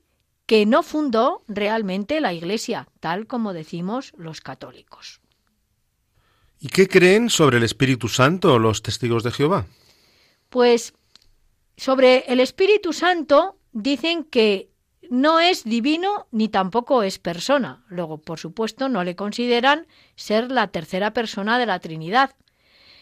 que 0.45 0.65
no 0.65 0.81
fundó 0.81 1.43
realmente 1.49 2.21
la 2.21 2.31
Iglesia, 2.31 2.87
tal 3.01 3.27
como 3.27 3.51
decimos 3.51 4.13
los 4.15 4.39
católicos. 4.39 5.19
¿Y 6.61 6.69
qué 6.69 6.87
creen 6.87 7.29
sobre 7.29 7.57
el 7.57 7.63
Espíritu 7.63 8.07
Santo 8.07 8.59
los 8.59 8.81
testigos 8.81 9.23
de 9.23 9.31
Jehová? 9.31 9.67
Pues 10.49 10.93
sobre 11.75 12.19
el 12.31 12.39
Espíritu 12.39 12.93
Santo 12.93 13.57
dicen 13.73 14.23
que 14.23 14.72
no 15.13 15.39
es 15.39 15.63
divino 15.63 16.25
ni 16.31 16.49
tampoco 16.49 17.03
es 17.03 17.19
persona. 17.19 17.83
Luego, 17.87 18.17
por 18.17 18.39
supuesto, 18.39 18.89
no 18.89 19.03
le 19.03 19.15
consideran 19.15 19.85
ser 20.15 20.51
la 20.51 20.69
tercera 20.69 21.13
persona 21.13 21.59
de 21.59 21.67
la 21.67 21.77
Trinidad. 21.77 22.35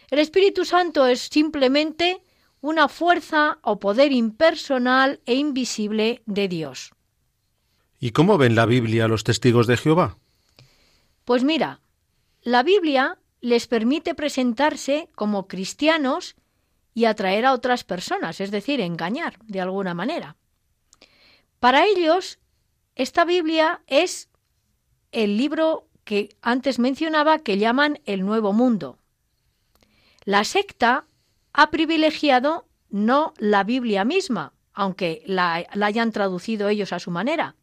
El 0.10 0.19
Espíritu 0.19 0.65
Santo 0.65 1.06
es 1.06 1.21
simplemente 1.21 2.21
una 2.60 2.89
fuerza 2.89 3.60
o 3.62 3.80
poder 3.80 4.12
impersonal 4.12 5.21
e 5.26 5.36
invisible 5.36 6.21
de 6.26 6.50
Dios. 6.50 6.91
¿Y 7.97 8.12
cómo 8.12 8.38
ven 8.38 8.56
la 8.56 8.65
Biblia 8.65 9.08
los 9.08 9.24
testigos 9.24 9.65
de 9.65 9.78
Jehová? 9.78 10.17
Pues 11.24 11.45
mira, 11.45 11.80
la 12.41 12.62
Biblia 12.62 13.19
les 13.39 13.67
permite 13.67 14.15
presentarse 14.15 15.08
como 15.15 15.47
cristianos 15.47 16.36
y 16.93 17.06
atraer 17.06 17.45
a 17.45 17.54
otras 17.54 17.86
personas, 17.86 18.41
es 18.41 18.52
decir, 18.52 18.82
engañar 18.82 19.39
de 19.45 19.62
alguna 19.62 19.93
manera. 19.93 20.36
Para 21.62 21.86
ellos, 21.86 22.39
esta 22.95 23.24
Biblia 23.24 23.84
es 23.86 24.30
el 25.12 25.38
libro 25.38 25.86
que 26.06 26.36
antes 26.41 26.80
mencionaba 26.80 27.38
que 27.38 27.60
llaman 27.60 28.00
el 28.06 28.26
Nuevo 28.26 28.52
Mundo. 28.52 28.97
La 30.26 30.43
secta 30.43 31.06
ha 31.54 31.69
privilegiado 31.69 32.65
no 32.89 33.36
la 33.38 33.63
Biblia 33.63 34.04
misma, 34.06 34.54
aunque 34.74 35.21
la, 35.28 35.63
la, 35.76 35.86
hayan 35.86 36.12
traducido 36.12 36.67
ellos 36.67 36.93
a 36.93 37.00
su 37.00 37.12
manera, 37.12 37.56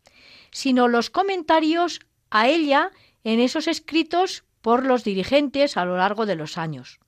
sino 0.53 0.87
los 0.87 1.11
comentarios 1.11 1.99
a 2.31 2.47
ella 2.47 2.93
en 3.25 3.41
esos 3.41 3.67
escritos 3.67 4.45
por 4.63 4.87
los 4.87 5.03
dirigentes 5.03 5.77
a 5.77 5.85
lo 5.85 5.97
largo 5.97 6.25
de 6.25 6.37
los 6.37 6.57
años 6.57 7.01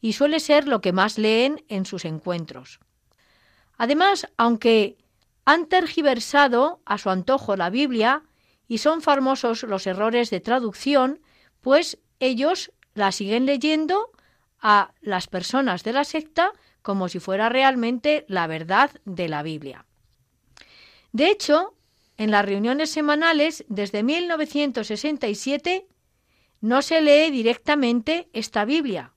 y 0.00 0.14
suele 0.14 0.40
ser 0.40 0.66
lo 0.66 0.80
que 0.80 0.92
más 0.92 1.18
leen 1.18 1.62
en 1.68 1.84
sus 1.84 2.06
encuentros. 2.06 2.80
Además, 3.76 4.26
aunque 4.38 4.96
han 5.50 5.66
tergiversado 5.66 6.80
a 6.84 6.96
su 6.96 7.10
antojo 7.10 7.56
la 7.56 7.70
Biblia 7.70 8.22
y 8.68 8.78
son 8.78 9.02
famosos 9.02 9.64
los 9.64 9.84
errores 9.88 10.30
de 10.30 10.38
traducción, 10.38 11.20
pues 11.60 11.98
ellos 12.20 12.70
la 12.94 13.10
siguen 13.10 13.46
leyendo 13.46 14.12
a 14.60 14.92
las 15.00 15.26
personas 15.26 15.82
de 15.82 15.92
la 15.92 16.04
secta 16.04 16.52
como 16.82 17.08
si 17.08 17.18
fuera 17.18 17.48
realmente 17.48 18.24
la 18.28 18.46
verdad 18.46 18.92
de 19.04 19.28
la 19.28 19.42
Biblia. 19.42 19.86
De 21.10 21.28
hecho, 21.28 21.74
en 22.16 22.30
las 22.30 22.44
reuniones 22.44 22.90
semanales 22.90 23.64
desde 23.66 24.04
1967 24.04 25.88
no 26.60 26.80
se 26.80 27.00
lee 27.00 27.32
directamente 27.32 28.28
esta 28.32 28.64
Biblia, 28.64 29.14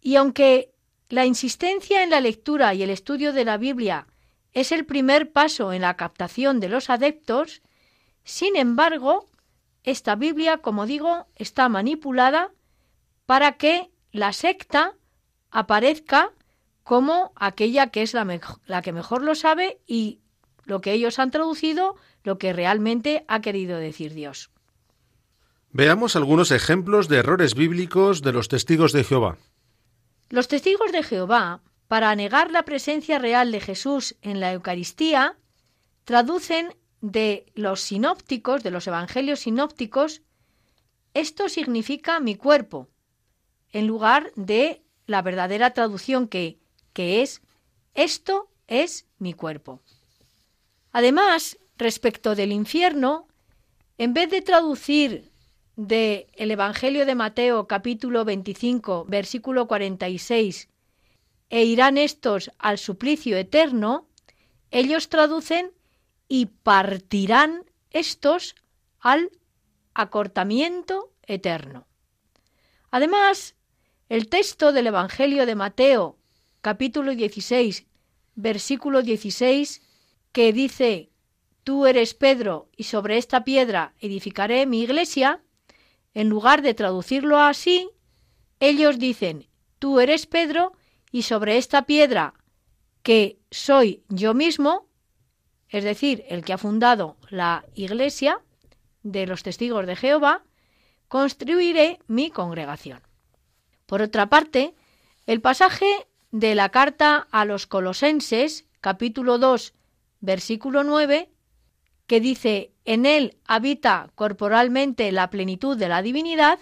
y 0.00 0.14
aunque 0.14 0.75
la 1.08 1.26
insistencia 1.26 2.02
en 2.02 2.10
la 2.10 2.20
lectura 2.20 2.74
y 2.74 2.82
el 2.82 2.90
estudio 2.90 3.32
de 3.32 3.44
la 3.44 3.58
Biblia 3.58 4.06
es 4.52 4.72
el 4.72 4.86
primer 4.86 5.32
paso 5.32 5.72
en 5.72 5.82
la 5.82 5.96
captación 5.96 6.60
de 6.60 6.68
los 6.68 6.90
adeptos, 6.90 7.62
sin 8.24 8.56
embargo, 8.56 9.26
esta 9.84 10.16
Biblia, 10.16 10.58
como 10.58 10.86
digo, 10.86 11.26
está 11.36 11.68
manipulada 11.68 12.50
para 13.26 13.52
que 13.52 13.90
la 14.12 14.32
secta 14.32 14.94
aparezca 15.50 16.32
como 16.82 17.32
aquella 17.36 17.88
que 17.88 18.02
es 18.02 18.14
la, 18.14 18.82
que 18.82 18.92
mejor 18.92 19.22
lo 19.22 19.34
sabe 19.34 19.78
y 19.86 20.20
lo 20.64 20.80
que 20.80 20.92
ellos 20.92 21.18
han 21.18 21.30
traducido, 21.30 21.96
lo 22.24 22.38
que 22.38 22.52
realmente 22.52 23.24
ha 23.28 23.40
querido 23.40 23.78
decir 23.78 24.14
Dios. 24.14 24.50
Veamos 25.70 26.16
algunos 26.16 26.50
ejemplos 26.50 27.08
de 27.08 27.18
errores 27.18 27.54
bíblicos 27.54 28.22
de 28.22 28.32
los 28.32 28.48
testigos 28.48 28.92
de 28.92 29.04
Jehová. 29.04 29.36
Los 30.28 30.48
testigos 30.48 30.92
de 30.92 31.02
Jehová, 31.02 31.62
para 31.88 32.14
negar 32.16 32.50
la 32.50 32.64
presencia 32.64 33.18
real 33.18 33.52
de 33.52 33.60
Jesús 33.60 34.16
en 34.22 34.40
la 34.40 34.52
Eucaristía, 34.52 35.36
traducen 36.04 36.74
de 37.00 37.46
los 37.54 37.80
sinópticos, 37.80 38.62
de 38.62 38.70
los 38.70 38.86
evangelios 38.86 39.40
sinópticos, 39.40 40.22
esto 41.14 41.48
significa 41.48 42.20
mi 42.20 42.34
cuerpo, 42.34 42.88
en 43.72 43.86
lugar 43.86 44.32
de 44.34 44.82
la 45.06 45.22
verdadera 45.22 45.72
traducción 45.72 46.28
que, 46.28 46.58
que 46.92 47.22
es 47.22 47.40
esto 47.94 48.50
es 48.66 49.06
mi 49.18 49.32
cuerpo. 49.32 49.80
Además, 50.92 51.58
respecto 51.78 52.34
del 52.34 52.52
infierno, 52.52 53.28
en 53.96 54.12
vez 54.12 54.30
de 54.30 54.42
traducir 54.42 55.30
de 55.76 56.28
el 56.32 56.50
Evangelio 56.50 57.04
de 57.04 57.14
Mateo 57.14 57.66
capítulo 57.66 58.24
25 58.24 59.04
versículo 59.08 59.68
46 59.68 60.68
e 61.50 61.64
irán 61.64 61.98
estos 61.98 62.50
al 62.58 62.78
suplicio 62.78 63.36
eterno, 63.36 64.08
ellos 64.70 65.08
traducen 65.08 65.70
y 66.28 66.46
partirán 66.46 67.64
estos 67.90 68.56
al 68.98 69.30
acortamiento 69.94 71.12
eterno. 71.22 71.86
Además, 72.90 73.54
el 74.08 74.28
texto 74.28 74.72
del 74.72 74.88
Evangelio 74.88 75.46
de 75.46 75.54
Mateo 75.54 76.16
capítulo 76.62 77.14
16 77.14 77.86
versículo 78.34 79.02
16 79.02 79.82
que 80.32 80.52
dice 80.52 81.10
Tú 81.64 81.86
eres 81.86 82.14
Pedro 82.14 82.68
y 82.76 82.84
sobre 82.84 83.18
esta 83.18 83.44
piedra 83.44 83.92
edificaré 84.00 84.66
mi 84.66 84.82
iglesia, 84.82 85.42
en 86.16 86.30
lugar 86.30 86.62
de 86.62 86.72
traducirlo 86.72 87.38
así, 87.38 87.90
ellos 88.58 88.98
dicen, 88.98 89.50
tú 89.78 90.00
eres 90.00 90.24
Pedro 90.24 90.72
y 91.12 91.24
sobre 91.24 91.58
esta 91.58 91.82
piedra 91.82 92.32
que 93.02 93.38
soy 93.50 94.02
yo 94.08 94.32
mismo, 94.32 94.88
es 95.68 95.84
decir, 95.84 96.24
el 96.30 96.42
que 96.42 96.54
ha 96.54 96.58
fundado 96.58 97.18
la 97.28 97.66
iglesia 97.74 98.40
de 99.02 99.26
los 99.26 99.42
testigos 99.42 99.86
de 99.86 99.94
Jehová, 99.94 100.42
construiré 101.08 101.98
mi 102.06 102.30
congregación. 102.30 103.02
Por 103.84 104.00
otra 104.00 104.30
parte, 104.30 104.74
el 105.26 105.42
pasaje 105.42 106.06
de 106.30 106.54
la 106.54 106.70
carta 106.70 107.28
a 107.30 107.44
los 107.44 107.66
colosenses, 107.66 108.64
capítulo 108.80 109.36
2, 109.36 109.74
versículo 110.20 110.82
9, 110.82 111.30
que 112.06 112.20
dice, 112.20 112.72
en 112.86 113.04
él 113.04 113.36
habita 113.46 114.10
corporalmente 114.14 115.12
la 115.12 115.28
plenitud 115.28 115.76
de 115.76 115.88
la 115.88 116.02
divinidad, 116.02 116.60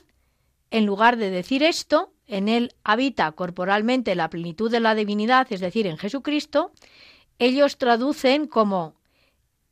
en 0.70 0.86
lugar 0.86 1.16
de 1.18 1.30
decir 1.30 1.62
esto, 1.62 2.12
en 2.26 2.48
él 2.48 2.74
habita 2.82 3.30
corporalmente 3.32 4.14
la 4.14 4.30
plenitud 4.30 4.70
de 4.70 4.80
la 4.80 4.94
divinidad, 4.94 5.46
es 5.50 5.60
decir, 5.60 5.86
en 5.86 5.98
Jesucristo, 5.98 6.72
ellos 7.38 7.76
traducen 7.76 8.46
como 8.46 8.94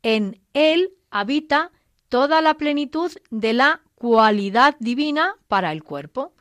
en 0.03 0.39
él 0.53 0.93
habita 1.09 1.71
toda 2.07 2.41
la 2.41 2.53
plenitud 2.53 3.11
de 3.31 3.53
la 3.53 3.81
cualidad 3.95 4.75
divina 4.79 5.35
para 5.47 5.71
el 5.71 5.83
cuerpo. 5.83 6.33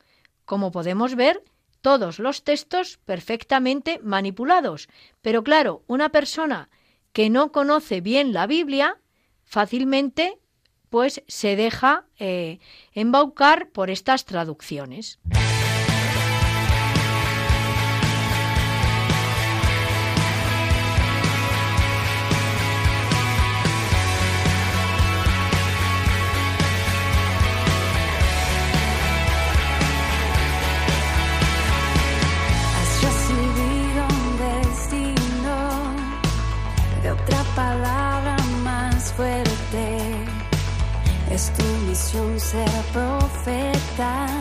Como 0.45 0.71
podemos 0.73 1.15
ver, 1.15 1.43
todos 1.81 2.19
los 2.19 2.45
textos 2.45 2.99
perfectamente 3.05 3.99
manipulados. 4.03 4.89
Pero 5.23 5.43
claro, 5.43 5.83
una 5.87 6.11
persona 6.11 6.69
que 7.13 7.31
no 7.31 7.53
conoce 7.53 8.01
bien 8.01 8.33
la 8.33 8.47
Biblia 8.47 8.99
fácilmente 9.53 10.39
pues 10.89 11.23
se 11.29 11.57
deja 11.57 12.07
eh, 12.19 12.59
embaucar 12.95 13.69
por 13.69 13.91
estas 13.91 14.25
traducciones. 14.25 15.21
Ser 42.39 42.65
profeta, 42.93 44.32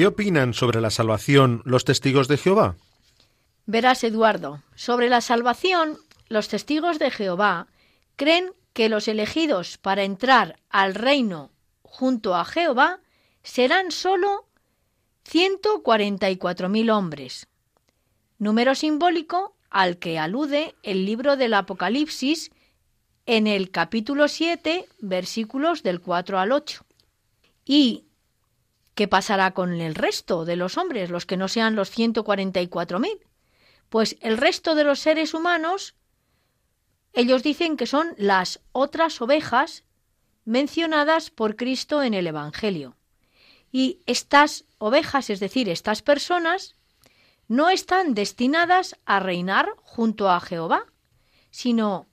¿Qué 0.00 0.06
opinan 0.06 0.54
sobre 0.54 0.80
la 0.80 0.88
salvación 0.88 1.60
los 1.66 1.84
testigos 1.84 2.26
de 2.26 2.38
Jehová? 2.38 2.76
Verás, 3.66 4.02
Eduardo, 4.02 4.62
sobre 4.74 5.10
la 5.10 5.20
salvación, 5.20 5.98
los 6.30 6.48
testigos 6.48 6.98
de 6.98 7.10
Jehová 7.10 7.66
creen 8.16 8.50
que 8.72 8.88
los 8.88 9.08
elegidos 9.08 9.76
para 9.76 10.04
entrar 10.04 10.56
al 10.70 10.94
reino 10.94 11.50
junto 11.82 12.34
a 12.34 12.46
Jehová 12.46 13.00
serán 13.42 13.90
sólo 13.90 14.46
144.000 15.30 16.90
hombres, 16.90 17.46
número 18.38 18.74
simbólico 18.74 19.54
al 19.68 19.98
que 19.98 20.18
alude 20.18 20.74
el 20.82 21.04
libro 21.04 21.36
del 21.36 21.52
Apocalipsis 21.52 22.50
en 23.26 23.46
el 23.46 23.70
capítulo 23.70 24.28
7, 24.28 24.88
versículos 25.00 25.82
del 25.82 26.00
4 26.00 26.38
al 26.38 26.52
8. 26.52 26.86
Y 27.66 28.06
¿Qué 28.94 29.08
pasará 29.08 29.52
con 29.52 29.72
el 29.80 29.94
resto 29.94 30.44
de 30.44 30.56
los 30.56 30.76
hombres, 30.76 31.10
los 31.10 31.26
que 31.26 31.36
no 31.36 31.48
sean 31.48 31.74
los 31.74 31.96
144.000? 31.96 33.20
Pues 33.88 34.16
el 34.20 34.36
resto 34.36 34.74
de 34.74 34.84
los 34.84 35.00
seres 35.00 35.34
humanos, 35.34 35.94
ellos 37.12 37.42
dicen 37.42 37.76
que 37.76 37.86
son 37.86 38.14
las 38.16 38.60
otras 38.72 39.20
ovejas 39.20 39.84
mencionadas 40.44 41.30
por 41.30 41.56
Cristo 41.56 42.02
en 42.02 42.14
el 42.14 42.26
Evangelio. 42.26 42.96
Y 43.72 44.00
estas 44.06 44.64
ovejas, 44.78 45.30
es 45.30 45.40
decir, 45.40 45.68
estas 45.68 46.02
personas, 46.02 46.76
no 47.48 47.68
están 47.68 48.14
destinadas 48.14 48.96
a 49.06 49.18
reinar 49.18 49.74
junto 49.82 50.30
a 50.30 50.40
Jehová, 50.40 50.86
sino 51.50 52.06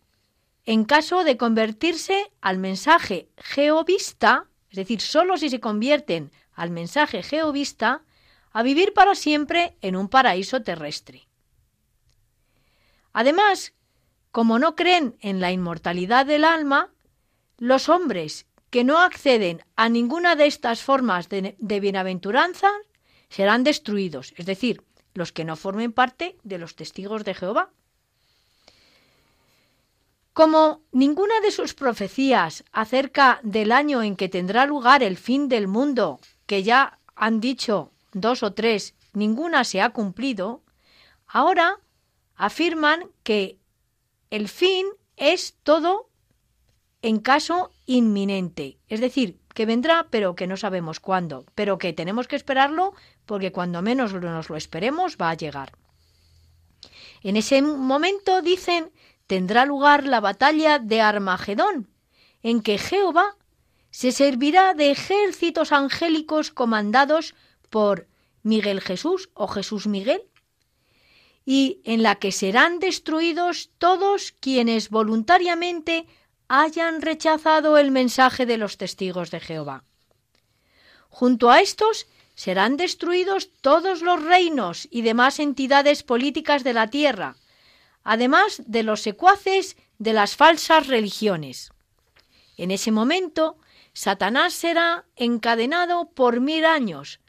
en 0.65 0.83
caso 0.83 1.23
de 1.23 1.37
convertirse 1.37 2.31
al 2.41 2.57
mensaje 2.57 3.29
jehovista, 3.37 4.47
es 4.69 4.77
decir, 4.77 4.99
solo 4.99 5.37
si 5.37 5.49
se 5.49 5.59
convierten 5.59 6.31
al 6.57 6.71
mensaje 6.71 7.23
jehovista 7.23 8.01
a 8.51 8.63
vivir 8.63 8.93
para 8.93 9.15
siempre 9.15 9.77
en 9.81 9.95
un 9.95 10.09
paraíso 10.09 10.63
terrestre. 10.63 11.27
Además, 13.13 13.73
como 14.31 14.59
no 14.59 14.75
creen 14.75 15.15
en 15.21 15.39
la 15.39 15.51
inmortalidad 15.51 16.25
del 16.25 16.43
alma, 16.43 16.91
los 17.57 17.89
hombres 17.89 18.47
que 18.71 18.83
no 18.83 18.99
acceden 18.99 19.63
a 19.75 19.87
ninguna 19.87 20.35
de 20.35 20.47
estas 20.47 20.81
formas 20.81 21.29
de, 21.29 21.79
bienaventuranza 21.79 22.69
serán 23.29 23.63
destruidos, 23.63 24.33
es 24.35 24.45
decir, 24.45 24.83
los 25.13 25.31
que 25.31 25.45
no 25.45 25.55
formen 25.55 25.93
parte 25.93 26.37
de 26.43 26.57
los 26.57 26.75
testigos 26.75 27.23
de 27.23 27.35
Jehová. 27.35 27.69
Como 30.33 30.81
ninguna 30.91 31.39
de 31.41 31.51
sus 31.51 31.73
profecías 31.73 32.63
acerca 32.71 33.39
del 33.43 33.71
año 33.71 34.01
en 34.03 34.15
que 34.15 34.29
tendrá 34.29 34.65
lugar 34.65 35.01
el 35.01 35.17
fin 35.17 35.49
del 35.49 35.67
mundo 35.67 36.19
que 36.47 36.63
ya 36.63 36.97
han 37.15 37.39
dicho 37.39 37.91
dos 38.13 38.41
o 38.41 38.53
tres, 38.53 38.95
ninguna 39.13 39.63
se 39.63 39.81
ha 39.81 39.91
cumplido, 39.91 40.63
ahora 41.27 41.79
afirman 42.35 43.11
que 43.23 43.57
el 44.31 44.47
fin 44.47 44.87
es 45.17 45.55
todo 45.63 46.09
en 47.01 47.19
caso 47.19 47.71
inminente, 47.85 48.79
es 48.87 48.99
decir, 48.99 49.37
que 49.53 49.65
vendrá 49.65 50.07
pero 50.09 50.35
que 50.35 50.47
no 50.47 50.57
sabemos 50.57 50.99
cuándo, 50.99 51.45
pero 51.55 51.77
que 51.77 51.93
tenemos 51.93 52.27
que 52.27 52.35
esperarlo 52.35 52.93
porque 53.25 53.51
cuando 53.51 53.81
menos 53.81 54.13
nos 54.13 54.49
lo 54.49 54.55
esperemos 54.55 55.17
va 55.17 55.29
a 55.29 55.35
llegar. 55.35 55.73
En 57.23 57.35
ese 57.35 57.61
momento, 57.61 58.41
dicen, 58.41 58.91
tendrá 59.25 59.65
lugar 59.65 60.05
la 60.05 60.19
batalla 60.19 60.79
de 60.79 61.01
Armagedón, 61.01 61.89
en 62.43 62.61
que 62.61 62.77
Jehová 62.77 63.35
se 63.91 64.11
servirá 64.11 64.73
de 64.73 64.91
ejércitos 64.91 65.71
angélicos 65.71 66.51
comandados 66.51 67.35
por 67.69 68.07
Miguel 68.43 68.81
Jesús 68.81 69.29
o 69.33 69.47
Jesús 69.47 69.87
Miguel, 69.87 70.23
y 71.45 71.81
en 71.85 72.03
la 72.03 72.15
que 72.15 72.31
serán 72.31 72.79
destruidos 72.79 73.69
todos 73.77 74.33
quienes 74.39 74.89
voluntariamente 74.89 76.05
hayan 76.47 77.01
rechazado 77.01 77.77
el 77.77 77.91
mensaje 77.91 78.45
de 78.45 78.57
los 78.57 78.77
testigos 78.77 79.31
de 79.31 79.39
Jehová. 79.39 79.83
Junto 81.09 81.49
a 81.49 81.61
estos 81.61 82.07
serán 82.35 82.77
destruidos 82.77 83.49
todos 83.61 84.01
los 84.01 84.21
reinos 84.23 84.87
y 84.91 85.01
demás 85.01 85.39
entidades 85.39 86.03
políticas 86.03 86.63
de 86.63 86.73
la 86.73 86.89
tierra, 86.89 87.37
además 88.03 88.61
de 88.65 88.83
los 88.83 89.01
secuaces 89.01 89.75
de 89.97 90.13
las 90.13 90.35
falsas 90.35 90.87
religiones. 90.87 91.71
En 92.57 92.71
ese 92.71 92.91
momento 92.91 93.57
Satanás 93.97 94.53
será 94.53 95.05
encadenado 95.15 96.11
por 96.11 96.39
mil 96.39 96.65
años, 96.65 97.19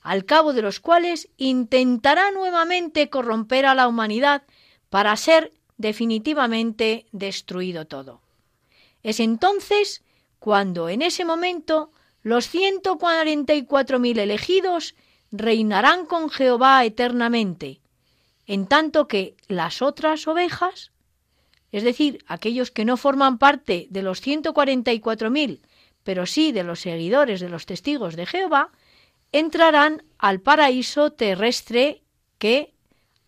al 0.00 0.24
cabo 0.24 0.54
de 0.54 0.62
los 0.62 0.80
cuales 0.80 1.28
intentará 1.36 2.30
nuevamente 2.30 3.10
corromper 3.10 3.66
a 3.66 3.74
la 3.74 3.88
humanidad 3.88 4.44
para 4.88 5.14
ser 5.18 5.52
definitivamente 5.76 7.04
destruido 7.12 7.84
todo. 7.84 8.22
Es 9.02 9.20
entonces 9.20 10.02
cuando 10.38 10.88
en 10.88 11.02
ese 11.02 11.26
momento 11.26 11.90
los 12.22 12.48
ciento 12.48 12.96
cuarenta 12.96 13.52
y 13.52 13.66
cuatro 13.66 13.98
mil 13.98 14.18
elegidos 14.18 14.94
reinarán 15.30 16.06
con 16.06 16.30
Jehová 16.30 16.86
eternamente, 16.86 17.82
en 18.46 18.66
tanto 18.66 19.08
que 19.08 19.36
las 19.46 19.82
otras 19.82 20.26
ovejas, 20.26 20.90
es 21.70 21.82
decir, 21.82 22.24
aquellos 22.26 22.70
que 22.70 22.86
no 22.86 22.96
forman 22.96 23.36
parte 23.36 23.88
de 23.90 24.00
los 24.00 24.26
144.000, 24.26 25.60
pero 26.04 26.26
sí 26.26 26.52
de 26.52 26.62
los 26.62 26.80
seguidores 26.80 27.40
de 27.40 27.48
los 27.48 27.66
testigos 27.66 28.14
de 28.14 28.26
Jehová, 28.26 28.70
entrarán 29.32 30.04
al 30.18 30.40
paraíso 30.40 31.10
terrestre 31.10 32.02
que 32.38 32.72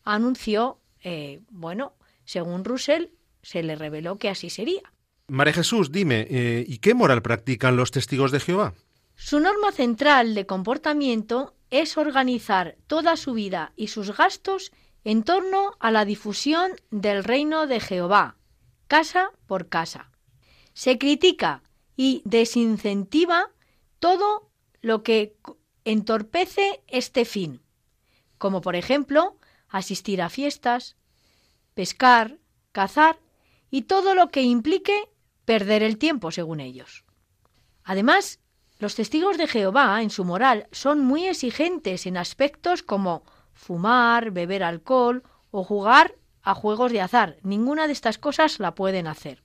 anunció, 0.04 0.78
eh, 1.02 1.40
bueno, 1.50 1.94
según 2.24 2.64
Russell, 2.64 3.06
se 3.42 3.62
le 3.62 3.74
reveló 3.74 4.18
que 4.18 4.28
así 4.28 4.50
sería. 4.50 4.82
María 5.28 5.54
Jesús, 5.54 5.90
dime, 5.90 6.26
eh, 6.30 6.64
¿y 6.68 6.78
qué 6.78 6.94
moral 6.94 7.22
practican 7.22 7.76
los 7.76 7.90
testigos 7.90 8.30
de 8.30 8.38
Jehová? 8.38 8.74
Su 9.16 9.40
norma 9.40 9.72
central 9.72 10.34
de 10.34 10.46
comportamiento 10.46 11.54
es 11.70 11.96
organizar 11.96 12.76
toda 12.86 13.16
su 13.16 13.32
vida 13.32 13.72
y 13.74 13.88
sus 13.88 14.16
gastos 14.16 14.70
en 15.04 15.22
torno 15.22 15.72
a 15.80 15.90
la 15.90 16.04
difusión 16.04 16.72
del 16.90 17.24
reino 17.24 17.66
de 17.66 17.80
Jehová, 17.80 18.36
casa 18.86 19.30
por 19.46 19.68
casa. 19.68 20.10
Se 20.74 20.98
critica 20.98 21.62
y 21.96 22.22
desincentiva 22.24 23.50
todo 23.98 24.50
lo 24.80 25.02
que 25.02 25.36
entorpece 25.84 26.82
este 26.86 27.24
fin, 27.24 27.62
como 28.38 28.60
por 28.60 28.76
ejemplo 28.76 29.38
asistir 29.68 30.20
a 30.22 30.28
fiestas, 30.28 30.96
pescar, 31.74 32.38
cazar 32.72 33.18
y 33.70 33.82
todo 33.82 34.14
lo 34.14 34.28
que 34.28 34.42
implique 34.42 35.08
perder 35.44 35.82
el 35.82 35.98
tiempo, 35.98 36.30
según 36.30 36.60
ellos. 36.60 37.04
Además, 37.84 38.40
los 38.78 38.94
testigos 38.94 39.38
de 39.38 39.46
Jehová, 39.46 40.02
en 40.02 40.10
su 40.10 40.24
moral, 40.24 40.68
son 40.72 41.00
muy 41.00 41.26
exigentes 41.26 42.06
en 42.06 42.16
aspectos 42.16 42.82
como 42.82 43.24
fumar, 43.54 44.32
beber 44.32 44.62
alcohol 44.62 45.22
o 45.50 45.64
jugar 45.64 46.14
a 46.42 46.54
juegos 46.54 46.92
de 46.92 47.00
azar. 47.00 47.38
Ninguna 47.42 47.86
de 47.86 47.92
estas 47.92 48.18
cosas 48.18 48.60
la 48.60 48.74
pueden 48.74 49.06
hacer. 49.06 49.42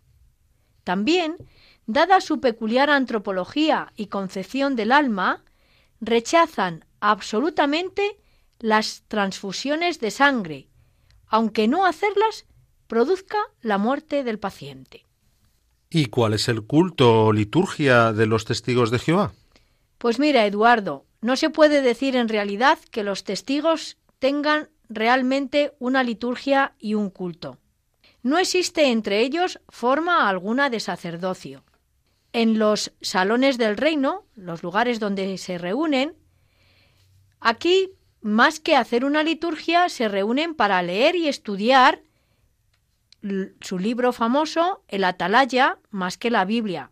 También, 0.83 1.37
dada 1.85 2.21
su 2.21 2.39
peculiar 2.39 2.89
antropología 2.89 3.91
y 3.95 4.07
concepción 4.07 4.75
del 4.75 4.91
alma, 4.91 5.43
rechazan 5.99 6.85
absolutamente 6.99 8.17
las 8.59 9.03
transfusiones 9.07 9.99
de 9.99 10.11
sangre, 10.11 10.67
aunque 11.27 11.67
no 11.67 11.85
hacerlas 11.85 12.45
produzca 12.87 13.37
la 13.61 13.77
muerte 13.77 14.23
del 14.23 14.39
paciente. 14.39 15.05
¿Y 15.89 16.05
cuál 16.07 16.33
es 16.33 16.47
el 16.47 16.63
culto 16.63 17.25
o 17.25 17.33
liturgia 17.33 18.13
de 18.13 18.25
los 18.25 18.45
testigos 18.45 18.91
de 18.91 18.99
Jehová? 18.99 19.33
Pues 19.97 20.19
mira, 20.19 20.45
Eduardo, 20.45 21.05
no 21.21 21.35
se 21.35 21.49
puede 21.49 21.81
decir 21.81 22.15
en 22.15 22.29
realidad 22.29 22.79
que 22.91 23.03
los 23.03 23.23
testigos 23.23 23.97
tengan 24.19 24.69
realmente 24.89 25.73
una 25.79 26.03
liturgia 26.03 26.73
y 26.79 26.93
un 26.93 27.09
culto. 27.09 27.57
No 28.23 28.37
existe 28.37 28.87
entre 28.87 29.21
ellos 29.21 29.59
forma 29.69 30.29
alguna 30.29 30.69
de 30.69 30.79
sacerdocio. 30.79 31.63
En 32.33 32.59
los 32.59 32.93
salones 33.01 33.57
del 33.57 33.77
reino, 33.77 34.25
los 34.35 34.63
lugares 34.63 34.99
donde 34.99 35.37
se 35.37 35.57
reúnen, 35.57 36.15
aquí, 37.39 37.91
más 38.21 38.59
que 38.59 38.75
hacer 38.75 39.03
una 39.03 39.23
liturgia, 39.23 39.89
se 39.89 40.07
reúnen 40.07 40.55
para 40.55 40.81
leer 40.81 41.15
y 41.15 41.27
estudiar 41.27 42.03
su 43.61 43.77
libro 43.77 44.13
famoso, 44.13 44.83
el 44.87 45.03
Atalaya, 45.03 45.77
más 45.89 46.17
que 46.17 46.31
la 46.31 46.45
Biblia. 46.45 46.91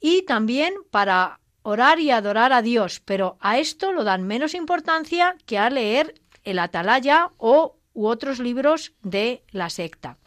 Y 0.00 0.22
también 0.22 0.74
para 0.90 1.40
orar 1.62 2.00
y 2.00 2.10
adorar 2.10 2.52
a 2.52 2.62
Dios, 2.62 3.00
pero 3.00 3.36
a 3.40 3.58
esto 3.58 3.92
lo 3.92 4.04
dan 4.04 4.24
menos 4.26 4.54
importancia 4.54 5.36
que 5.46 5.58
a 5.58 5.70
leer 5.70 6.20
el 6.44 6.58
Atalaya 6.58 7.30
o 7.38 7.78
u 7.94 8.06
otros 8.06 8.38
libros 8.38 8.94
de 9.02 9.44
la 9.50 9.70
secta. 9.70 10.18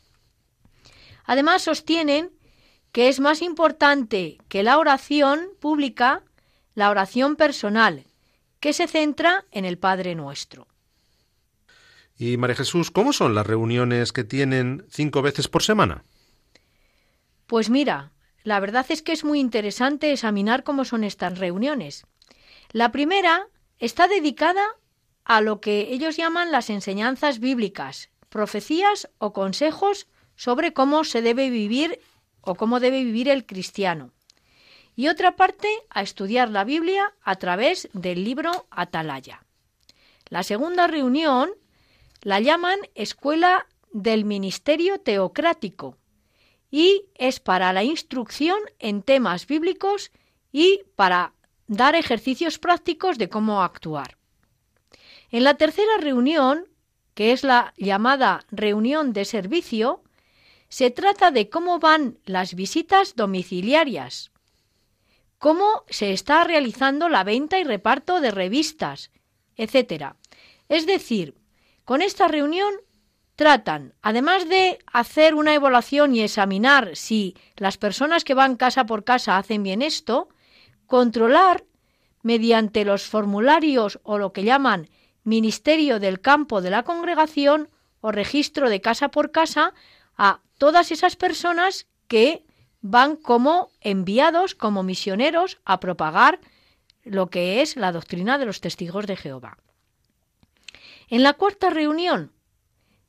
Además 1.25 1.63
sostienen 1.63 2.31
que 2.95 3.09
es 3.09 3.19
más 3.19 3.41
importante 3.41 4.37
que 4.47 4.63
la 4.63 4.77
oración 4.77 5.49
pública 5.59 6.23
la 6.75 6.89
oración 6.89 7.35
personal, 7.35 8.05
que 8.61 8.71
se 8.71 8.87
centra 8.87 9.43
en 9.51 9.65
el 9.65 9.77
Padre 9.77 10.15
Nuestro. 10.15 10.65
Y 12.17 12.37
María 12.37 12.55
Jesús, 12.55 12.91
¿cómo 12.91 13.11
son 13.11 13.35
las 13.35 13.45
reuniones 13.45 14.13
que 14.13 14.23
tienen 14.23 14.85
cinco 14.89 15.21
veces 15.21 15.49
por 15.49 15.61
semana? 15.61 16.05
Pues 17.47 17.69
mira, 17.69 18.13
la 18.45 18.61
verdad 18.61 18.85
es 18.87 19.01
que 19.01 19.11
es 19.11 19.25
muy 19.25 19.41
interesante 19.41 20.13
examinar 20.13 20.63
cómo 20.63 20.85
son 20.85 21.03
estas 21.03 21.37
reuniones. 21.37 22.07
La 22.71 22.93
primera 22.93 23.49
está 23.77 24.07
dedicada 24.07 24.63
a 25.25 25.41
lo 25.41 25.59
que 25.59 25.91
ellos 25.91 26.15
llaman 26.15 26.49
las 26.49 26.69
enseñanzas 26.69 27.39
bíblicas, 27.39 28.09
profecías 28.29 29.09
o 29.17 29.33
consejos 29.33 30.07
sobre 30.37 30.71
cómo 30.71 31.03
se 31.03 31.21
debe 31.21 31.49
vivir 31.49 31.99
o 32.45 32.55
cómo 32.55 32.79
debe 32.79 33.03
vivir 33.03 33.27
el 33.27 33.45
cristiano. 33.45 34.11
Y 34.95 35.09
otra 35.09 35.35
parte 35.35 35.67
a 35.89 36.01
estudiar 36.01 36.49
la 36.49 36.63
Biblia 36.63 37.13
a 37.21 37.35
través 37.35 37.89
del 37.93 38.23
libro 38.23 38.65
Atalaya. 38.69 39.43
La 40.29 40.43
segunda 40.43 40.87
reunión 40.87 41.51
la 42.21 42.39
llaman 42.39 42.79
Escuela 42.95 43.67
del 43.91 44.25
Ministerio 44.25 44.99
Teocrático 44.99 45.97
y 46.71 47.05
es 47.15 47.39
para 47.39 47.71
la 47.73 47.83
instrucción 47.83 48.57
en 48.79 49.03
temas 49.03 49.47
bíblicos 49.47 50.11
y 50.51 50.81
para 50.95 51.33
dar 51.67 51.95
ejercicios 51.95 52.59
prácticos 52.59 53.17
de 53.17 53.29
cómo 53.29 53.61
actuar. 53.61 54.17
En 55.29 55.43
la 55.43 55.55
tercera 55.55 55.97
reunión, 55.99 56.67
que 57.13 57.31
es 57.31 57.43
la 57.43 57.73
llamada 57.77 58.45
reunión 58.51 59.13
de 59.13 59.25
servicio, 59.25 60.01
se 60.75 60.91
trata 60.91 61.31
de 61.31 61.49
cómo 61.49 61.79
van 61.79 62.17
las 62.25 62.53
visitas 62.53 63.15
domiciliarias, 63.15 64.33
cómo 65.37 65.85
se 65.87 66.11
está 66.11 66.43
realizando 66.43 67.07
la 67.07 67.23
venta 67.23 67.57
y 67.59 67.63
reparto 67.63 68.19
de 68.19 68.29
revistas, 68.29 69.09
etc. 69.55 70.15
Es 70.67 70.85
decir, 70.85 71.37
con 71.85 72.01
esta 72.01 72.27
reunión 72.27 72.73
tratan, 73.37 73.93
además 74.01 74.49
de 74.49 74.79
hacer 74.91 75.33
una 75.33 75.53
evaluación 75.53 76.13
y 76.13 76.19
examinar 76.19 76.97
si 76.97 77.37
las 77.55 77.77
personas 77.77 78.25
que 78.25 78.33
van 78.33 78.57
casa 78.57 78.85
por 78.85 79.05
casa 79.05 79.37
hacen 79.37 79.63
bien 79.63 79.81
esto, 79.81 80.27
controlar 80.87 81.63
mediante 82.21 82.83
los 82.83 83.03
formularios 83.03 84.01
o 84.03 84.17
lo 84.17 84.33
que 84.33 84.43
llaman 84.43 84.89
Ministerio 85.23 86.01
del 86.01 86.19
Campo 86.19 86.61
de 86.61 86.71
la 86.71 86.83
Congregación 86.83 87.69
o 88.01 88.11
registro 88.11 88.69
de 88.69 88.81
casa 88.81 89.07
por 89.07 89.31
casa 89.31 89.73
a 90.17 90.41
todas 90.57 90.91
esas 90.91 91.15
personas 91.15 91.87
que 92.07 92.43
van 92.81 93.15
como 93.15 93.71
enviados, 93.81 94.55
como 94.55 94.83
misioneros, 94.83 95.59
a 95.65 95.79
propagar 95.79 96.39
lo 97.03 97.29
que 97.29 97.61
es 97.61 97.75
la 97.75 97.91
doctrina 97.91 98.37
de 98.37 98.45
los 98.45 98.61
testigos 98.61 99.07
de 99.07 99.15
Jehová. 99.15 99.57
En 101.09 101.23
la 101.23 101.33
cuarta 101.33 101.69
reunión 101.69 102.31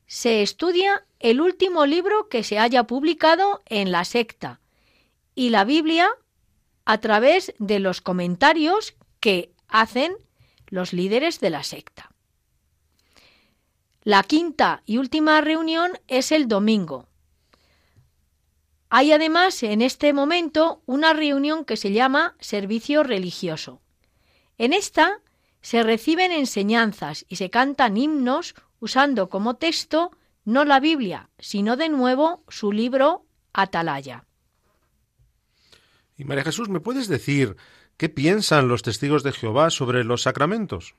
se 0.06 0.42
estudia 0.42 1.04
el 1.18 1.40
último 1.40 1.86
libro 1.86 2.28
que 2.28 2.44
se 2.44 2.58
haya 2.58 2.84
publicado 2.84 3.62
en 3.66 3.90
la 3.90 4.04
secta 4.04 4.60
y 5.34 5.50
la 5.50 5.64
Biblia 5.64 6.08
a 6.84 6.98
través 6.98 7.54
de 7.58 7.80
los 7.80 8.00
comentarios 8.00 8.94
que 9.20 9.52
hacen 9.68 10.16
los 10.68 10.92
líderes 10.92 11.40
de 11.40 11.50
la 11.50 11.62
secta. 11.62 12.12
La 14.06 14.22
quinta 14.22 14.84
y 14.86 14.98
última 14.98 15.40
reunión 15.40 15.90
es 16.06 16.30
el 16.30 16.46
domingo. 16.46 17.08
Hay 18.88 19.10
además 19.10 19.64
en 19.64 19.82
este 19.82 20.12
momento 20.12 20.80
una 20.86 21.12
reunión 21.12 21.64
que 21.64 21.76
se 21.76 21.90
llama 21.90 22.36
servicio 22.38 23.02
religioso. 23.02 23.80
En 24.58 24.72
esta 24.72 25.18
se 25.60 25.82
reciben 25.82 26.30
enseñanzas 26.30 27.26
y 27.28 27.34
se 27.34 27.50
cantan 27.50 27.96
himnos 27.96 28.54
usando 28.78 29.28
como 29.28 29.56
texto 29.56 30.12
no 30.44 30.64
la 30.64 30.78
Biblia, 30.78 31.28
sino 31.40 31.76
de 31.76 31.88
nuevo 31.88 32.44
su 32.46 32.70
libro 32.70 33.26
Atalaya. 33.54 34.24
Y 36.16 36.22
María 36.22 36.44
Jesús, 36.44 36.68
¿me 36.68 36.78
puedes 36.78 37.08
decir 37.08 37.56
qué 37.96 38.08
piensan 38.08 38.68
los 38.68 38.82
testigos 38.82 39.24
de 39.24 39.32
Jehová 39.32 39.70
sobre 39.70 40.04
los 40.04 40.22
sacramentos? 40.22 40.94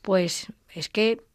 Pues 0.00 0.46
es 0.70 0.88
que 0.88 1.27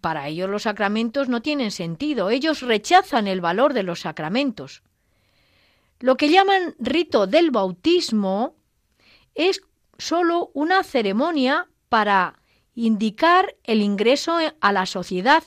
para 0.00 0.28
ellos 0.28 0.48
los 0.48 0.62
sacramentos 0.62 1.28
no 1.28 1.42
tienen 1.42 1.70
sentido. 1.70 2.30
Ellos 2.30 2.62
rechazan 2.62 3.26
el 3.26 3.40
valor 3.40 3.72
de 3.74 3.82
los 3.82 4.00
sacramentos. 4.00 4.82
Lo 6.00 6.16
que 6.16 6.28
llaman 6.28 6.74
rito 6.78 7.26
del 7.26 7.50
bautismo 7.50 8.54
es 9.34 9.62
sólo 9.98 10.50
una 10.54 10.82
ceremonia 10.82 11.68
para 11.88 12.40
indicar 12.74 13.56
el 13.64 13.80
ingreso 13.80 14.38
a 14.60 14.72
la 14.72 14.86
sociedad 14.86 15.42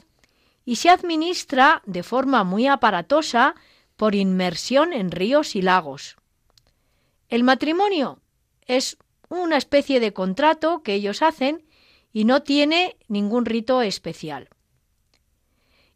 y 0.66 0.78
se 0.78 0.90
administra 0.90 1.82
de 1.86 2.04
forma 2.04 2.44
muy 2.44 2.68
aparatosa 2.68 3.56
por 3.96 4.16
inmersión 4.16 4.94
en 4.94 5.12
ríos 5.12 5.56
y 5.56 5.62
lagos. 5.62 6.18
El 7.28 7.44
matrimonio 7.44 8.20
es 8.66 8.98
una 9.30 9.58
especie 9.58 10.00
de 10.00 10.14
contrato 10.14 10.82
que 10.82 10.96
ellos 10.96 11.22
hacen 11.22 11.64
y 12.12 12.26
no 12.26 12.44
tiene 12.44 12.98
ningún 13.08 13.46
rito 13.46 13.82
especial. 13.82 14.50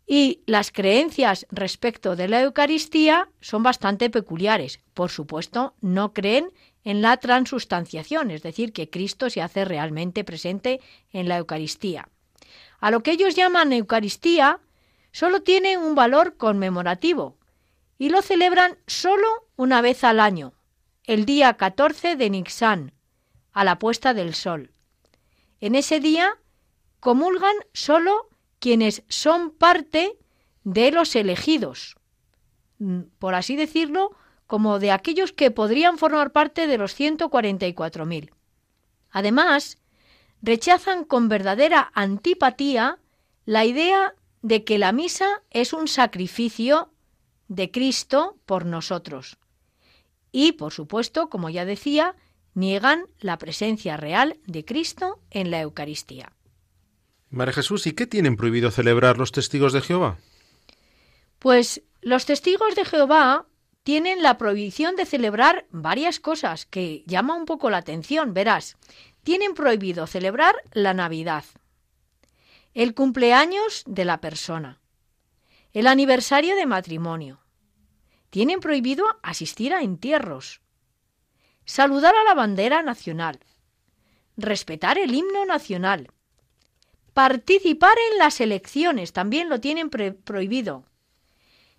Y 0.05 0.41
las 0.45 0.71
creencias 0.71 1.47
respecto 1.49 2.15
de 2.15 2.27
la 2.27 2.41
Eucaristía 2.41 3.29
son 3.39 3.63
bastante 3.63 4.09
peculiares. 4.09 4.81
Por 4.93 5.09
supuesto, 5.09 5.75
no 5.79 6.13
creen 6.13 6.51
en 6.83 7.01
la 7.01 7.17
transustanciación, 7.17 8.29
es 8.29 8.43
decir, 8.43 8.73
que 8.73 8.89
Cristo 8.89 9.29
se 9.29 9.41
hace 9.41 9.63
realmente 9.63 10.23
presente 10.23 10.81
en 11.11 11.29
la 11.29 11.37
Eucaristía. 11.37 12.09
A 12.79 12.91
lo 12.91 13.01
que 13.01 13.11
ellos 13.11 13.35
llaman 13.35 13.71
Eucaristía 13.71 14.59
solo 15.13 15.41
tiene 15.41 15.77
un 15.77 15.95
valor 15.95 16.35
conmemorativo 16.35 17.37
y 17.97 18.09
lo 18.09 18.21
celebran 18.21 18.77
solo 18.87 19.27
una 19.55 19.81
vez 19.81 20.03
al 20.03 20.19
año, 20.19 20.53
el 21.05 21.25
día 21.25 21.53
14 21.53 22.17
de 22.17 22.29
Nixán, 22.29 22.91
a 23.53 23.63
la 23.63 23.79
puesta 23.79 24.13
del 24.13 24.33
sol. 24.33 24.72
En 25.63 25.75
ese 25.75 26.01
día 26.01 26.37
comulgan 26.99 27.55
solo 27.71 28.27
quienes 28.59 29.03
son 29.07 29.49
parte 29.49 30.17
de 30.65 30.91
los 30.91 31.15
elegidos, 31.15 31.95
mm, 32.79 33.03
por 33.17 33.33
así 33.33 33.55
decirlo, 33.55 34.13
como 34.45 34.79
de 34.79 34.91
aquellos 34.91 35.31
que 35.31 35.51
podrían 35.51 35.97
formar 35.97 36.33
parte 36.33 36.67
de 36.67 36.77
los 36.77 36.93
144.000. 36.93 38.33
Además, 39.09 39.77
rechazan 40.41 41.05
con 41.05 41.29
verdadera 41.29 41.93
antipatía 41.95 42.99
la 43.45 43.63
idea 43.63 44.15
de 44.41 44.65
que 44.65 44.77
la 44.77 44.91
misa 44.91 45.43
es 45.49 45.71
un 45.71 45.87
sacrificio 45.87 46.89
de 47.47 47.71
Cristo 47.71 48.35
por 48.45 48.65
nosotros. 48.65 49.37
Y, 50.29 50.51
por 50.51 50.73
supuesto, 50.73 51.29
como 51.29 51.49
ya 51.49 51.63
decía, 51.63 52.17
niegan 52.53 53.05
la 53.19 53.37
presencia 53.37 53.97
real 53.97 54.37
de 54.45 54.65
Cristo 54.65 55.19
en 55.31 55.51
la 55.51 55.61
Eucaristía. 55.61 56.33
María 57.29 57.53
Jesús, 57.53 57.87
¿y 57.87 57.93
qué 57.93 58.05
tienen 58.05 58.35
prohibido 58.35 58.69
celebrar 58.69 59.17
los 59.17 59.31
testigos 59.31 59.73
de 59.73 59.81
Jehová? 59.81 60.19
Pues 61.39 61.81
los 62.01 62.25
testigos 62.25 62.75
de 62.75 62.85
Jehová 62.85 63.47
tienen 63.83 64.23
la 64.23 64.37
prohibición 64.37 64.95
de 64.95 65.05
celebrar 65.05 65.65
varias 65.71 66.19
cosas 66.19 66.65
que 66.65 67.03
llama 67.05 67.35
un 67.35 67.45
poco 67.45 67.69
la 67.69 67.77
atención, 67.77 68.33
verás. 68.33 68.77
Tienen 69.23 69.53
prohibido 69.53 70.07
celebrar 70.07 70.55
la 70.71 70.93
Navidad, 70.93 71.43
el 72.73 72.93
cumpleaños 72.93 73.83
de 73.85 74.05
la 74.05 74.19
persona, 74.21 74.79
el 75.73 75.87
aniversario 75.87 76.55
de 76.55 76.65
matrimonio. 76.65 77.39
Tienen 78.29 78.59
prohibido 78.59 79.05
asistir 79.21 79.73
a 79.73 79.81
entierros, 79.81 80.61
saludar 81.65 82.15
a 82.15 82.23
la 82.23 82.33
bandera 82.33 82.81
nacional, 82.81 83.39
respetar 84.37 84.97
el 84.97 85.13
himno 85.13 85.45
nacional, 85.45 86.09
Participar 87.13 87.95
en 88.11 88.17
las 88.17 88.41
elecciones 88.41 89.13
también 89.13 89.47
lo 89.47 89.59
tienen 89.59 89.89
prohibido. 89.89 90.83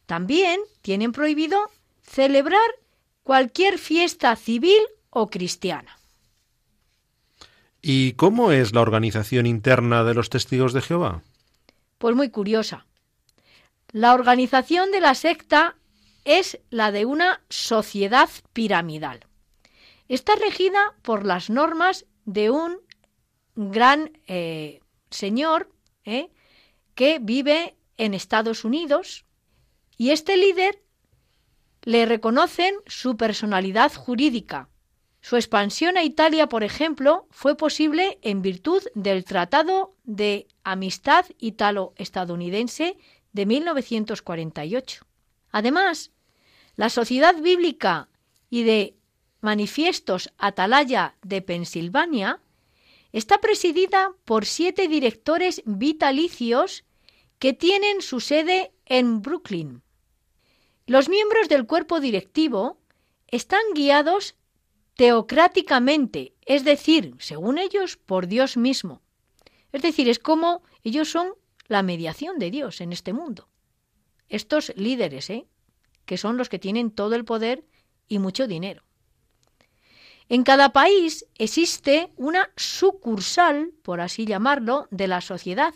También 0.06 0.60
tienen 0.80 1.10
prohibido 1.12 1.58
celebrar 2.02 2.60
cualquier 3.24 3.78
fiesta 3.78 4.36
civil 4.36 4.80
o 5.10 5.28
cristiana. 5.28 5.98
¿Y 7.82 8.12
cómo 8.12 8.52
es 8.52 8.72
la 8.74 8.80
organización 8.80 9.46
interna 9.46 10.04
de 10.04 10.14
los 10.14 10.30
testigos 10.30 10.72
de 10.72 10.82
Jehová? 10.82 11.22
Pues 11.98 12.14
muy 12.14 12.30
curiosa. 12.30 12.86
La 13.90 14.14
organización 14.14 14.92
de 14.92 15.00
la 15.00 15.14
secta 15.14 15.74
es 16.24 16.60
la 16.70 16.92
de 16.92 17.06
una 17.06 17.42
sociedad 17.48 18.30
piramidal. 18.52 19.20
Está 20.08 20.34
regida 20.36 20.94
por 21.02 21.24
las 21.24 21.50
normas 21.50 22.06
de 22.24 22.50
un 22.50 22.78
gran 23.56 24.18
eh, 24.26 24.80
señor 25.10 25.70
¿eh? 26.04 26.30
que 26.94 27.18
vive 27.20 27.76
en 27.96 28.14
Estados 28.14 28.64
Unidos 28.64 29.24
y 29.96 30.10
este 30.10 30.36
líder 30.36 30.82
le 31.82 32.06
reconocen 32.06 32.74
su 32.86 33.16
personalidad 33.16 33.92
jurídica. 33.94 34.68
Su 35.20 35.36
expansión 35.36 35.96
a 35.96 36.04
Italia, 36.04 36.48
por 36.48 36.64
ejemplo, 36.64 37.26
fue 37.30 37.56
posible 37.56 38.18
en 38.22 38.42
virtud 38.42 38.82
del 38.94 39.24
Tratado 39.24 39.94
de 40.04 40.46
Amistad 40.64 41.24
Italo-Estadounidense 41.38 42.98
de 43.32 43.46
1948. 43.46 45.06
Además, 45.50 46.10
la 46.76 46.90
Sociedad 46.90 47.34
Bíblica 47.40 48.08
y 48.50 48.64
de 48.64 48.96
Manifiestos 49.44 50.32
Atalaya 50.38 51.16
de 51.22 51.42
Pensilvania 51.42 52.40
Está 53.12 53.38
presidida 53.38 54.12
por 54.24 54.44
siete 54.44 54.88
directores 54.88 55.62
vitalicios 55.66 56.84
que 57.38 57.52
tienen 57.52 58.02
su 58.02 58.18
sede 58.18 58.72
en 58.86 59.22
Brooklyn. 59.22 59.82
Los 60.86 61.08
miembros 61.08 61.48
del 61.48 61.66
cuerpo 61.66 62.00
directivo 62.00 62.80
están 63.28 63.60
guiados 63.74 64.34
teocráticamente, 64.94 66.34
es 66.46 66.64
decir, 66.64 67.14
según 67.18 67.58
ellos, 67.58 67.98
por 67.98 68.26
Dios 68.26 68.56
mismo. 68.56 69.02
Es 69.72 69.82
decir, 69.82 70.08
es 70.08 70.18
como 70.18 70.62
ellos 70.82 71.08
son 71.08 71.34
la 71.68 71.82
mediación 71.82 72.38
de 72.38 72.50
Dios 72.50 72.80
en 72.80 72.92
este 72.92 73.12
mundo. 73.12 73.48
Estos 74.28 74.72
líderes, 74.74 75.30
¿eh? 75.30 75.46
que 76.04 76.16
son 76.16 76.36
los 76.36 76.48
que 76.48 76.58
tienen 76.58 76.90
todo 76.90 77.14
el 77.14 77.24
poder 77.24 77.64
y 78.08 78.18
mucho 78.18 78.48
dinero. 78.48 78.82
En 80.28 80.42
cada 80.42 80.72
país 80.72 81.26
existe 81.36 82.10
una 82.16 82.50
sucursal, 82.56 83.72
por 83.82 84.00
así 84.00 84.24
llamarlo, 84.24 84.88
de 84.90 85.06
la 85.06 85.20
sociedad, 85.20 85.74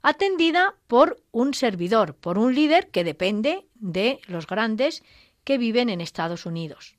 atendida 0.00 0.74
por 0.86 1.22
un 1.30 1.54
servidor, 1.54 2.14
por 2.14 2.38
un 2.38 2.54
líder 2.54 2.88
que 2.88 3.04
depende 3.04 3.66
de 3.74 4.20
los 4.26 4.46
grandes 4.46 5.02
que 5.44 5.58
viven 5.58 5.90
en 5.90 6.00
Estados 6.00 6.46
Unidos. 6.46 6.96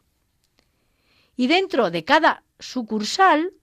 Y 1.36 1.48
dentro 1.48 1.90
de 1.90 2.06
cada 2.06 2.44
sucursal, 2.60 3.54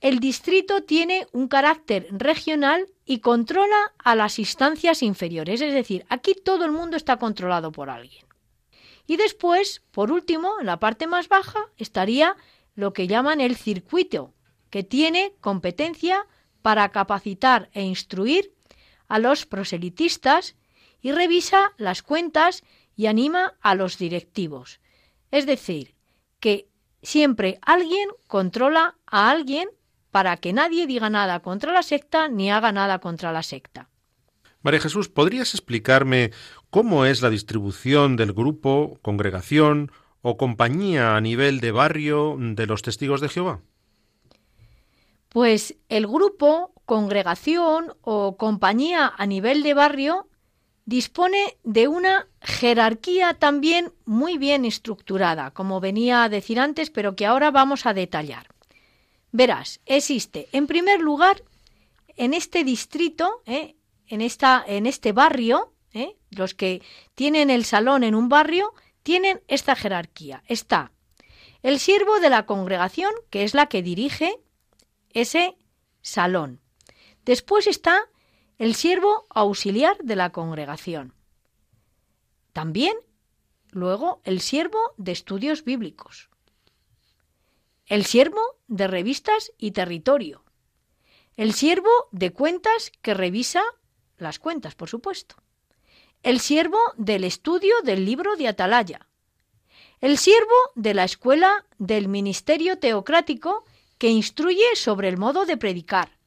el 0.00 0.20
distrito 0.20 0.84
tiene 0.84 1.26
un 1.32 1.48
carácter 1.48 2.06
regional 2.12 2.86
y 3.04 3.18
controla 3.18 3.92
a 3.98 4.14
las 4.14 4.38
instancias 4.38 5.02
inferiores. 5.02 5.60
Es 5.60 5.74
decir, 5.74 6.06
aquí 6.08 6.34
todo 6.34 6.64
el 6.64 6.70
mundo 6.70 6.96
está 6.96 7.16
controlado 7.16 7.72
por 7.72 7.90
alguien. 7.90 8.27
Y 9.08 9.16
después, 9.16 9.82
por 9.90 10.12
último, 10.12 10.60
en 10.60 10.66
la 10.66 10.78
parte 10.78 11.06
más 11.06 11.28
baja, 11.28 11.58
estaría 11.78 12.36
lo 12.74 12.92
que 12.92 13.06
llaman 13.06 13.40
el 13.40 13.56
circuito, 13.56 14.34
que 14.68 14.84
tiene 14.84 15.32
competencia 15.40 16.26
para 16.60 16.90
capacitar 16.90 17.70
e 17.72 17.82
instruir 17.82 18.54
a 19.08 19.18
los 19.18 19.46
proselitistas 19.46 20.56
y 21.00 21.12
revisa 21.12 21.72
las 21.78 22.02
cuentas 22.02 22.62
y 22.96 23.06
anima 23.06 23.56
a 23.62 23.74
los 23.74 23.96
directivos. 23.96 24.78
Es 25.30 25.46
decir, 25.46 25.94
que 26.38 26.68
siempre 27.02 27.58
alguien 27.62 28.10
controla 28.26 28.98
a 29.06 29.30
alguien 29.30 29.70
para 30.10 30.36
que 30.36 30.52
nadie 30.52 30.86
diga 30.86 31.08
nada 31.08 31.40
contra 31.40 31.72
la 31.72 31.82
secta 31.82 32.28
ni 32.28 32.50
haga 32.50 32.72
nada 32.72 32.98
contra 32.98 33.32
la 33.32 33.42
secta. 33.42 33.88
María 34.62 34.80
Jesús, 34.80 35.08
¿podrías 35.08 35.54
explicarme 35.54 36.32
cómo 36.70 37.04
es 37.04 37.22
la 37.22 37.30
distribución 37.30 38.16
del 38.16 38.32
grupo, 38.32 38.98
congregación 39.02 39.92
o 40.20 40.36
compañía 40.36 41.16
a 41.16 41.20
nivel 41.20 41.60
de 41.60 41.72
barrio 41.72 42.36
de 42.38 42.66
los 42.66 42.82
testigos 42.82 43.20
de 43.20 43.28
Jehová? 43.28 43.60
Pues 45.28 45.76
el 45.88 46.06
grupo, 46.06 46.72
congregación 46.86 47.94
o 48.00 48.36
compañía 48.36 49.12
a 49.16 49.26
nivel 49.26 49.62
de 49.62 49.74
barrio 49.74 50.26
dispone 50.86 51.58
de 51.64 51.86
una 51.86 52.26
jerarquía 52.40 53.34
también 53.34 53.92
muy 54.06 54.38
bien 54.38 54.64
estructurada, 54.64 55.50
como 55.50 55.80
venía 55.80 56.24
a 56.24 56.28
decir 56.30 56.58
antes, 56.58 56.88
pero 56.90 57.14
que 57.14 57.26
ahora 57.26 57.50
vamos 57.50 57.84
a 57.84 57.92
detallar. 57.92 58.48
Verás, 59.30 59.80
existe, 59.84 60.48
en 60.52 60.66
primer 60.66 61.00
lugar, 61.00 61.42
en 62.16 62.32
este 62.32 62.64
distrito, 62.64 63.42
¿eh? 63.44 63.76
En, 64.08 64.20
esta, 64.20 64.64
en 64.66 64.86
este 64.86 65.12
barrio, 65.12 65.74
¿eh? 65.92 66.16
los 66.30 66.54
que 66.54 66.82
tienen 67.14 67.50
el 67.50 67.64
salón 67.64 68.04
en 68.04 68.14
un 68.14 68.28
barrio, 68.28 68.72
tienen 69.02 69.40
esta 69.48 69.76
jerarquía. 69.76 70.42
Está 70.46 70.92
el 71.62 71.80
siervo 71.80 72.20
de 72.20 72.30
la 72.30 72.46
congregación, 72.46 73.12
que 73.30 73.42
es 73.44 73.54
la 73.54 73.66
que 73.66 73.82
dirige 73.82 74.38
ese 75.10 75.56
salón. 76.02 76.60
Después 77.24 77.66
está 77.66 78.08
el 78.58 78.74
siervo 78.74 79.26
auxiliar 79.30 79.98
de 79.98 80.16
la 80.16 80.30
congregación. 80.30 81.14
También, 82.52 82.96
luego, 83.70 84.20
el 84.24 84.40
siervo 84.40 84.78
de 84.96 85.12
estudios 85.12 85.64
bíblicos. 85.64 86.30
El 87.86 88.04
siervo 88.04 88.40
de 88.66 88.86
revistas 88.86 89.52
y 89.58 89.72
territorio. 89.72 90.44
El 91.36 91.54
siervo 91.54 91.90
de 92.10 92.32
cuentas 92.32 92.92
que 93.00 93.14
revisa 93.14 93.62
las 94.18 94.38
cuentas, 94.38 94.74
por 94.74 94.88
supuesto. 94.88 95.36
El 96.22 96.40
siervo 96.40 96.78
del 96.96 97.24
estudio 97.24 97.74
del 97.84 98.04
libro 98.04 98.36
de 98.36 98.48
Atalaya. 98.48 99.06
El 100.00 100.18
siervo 100.18 100.54
de 100.74 100.94
la 100.94 101.04
escuela 101.04 101.64
del 101.78 102.08
ministerio 102.08 102.78
teocrático 102.78 103.64
que 103.98 104.08
instruye 104.08 104.76
sobre 104.76 105.08
el 105.08 105.16
modo 105.16 105.44
de 105.46 105.56
predicar. 105.56 106.18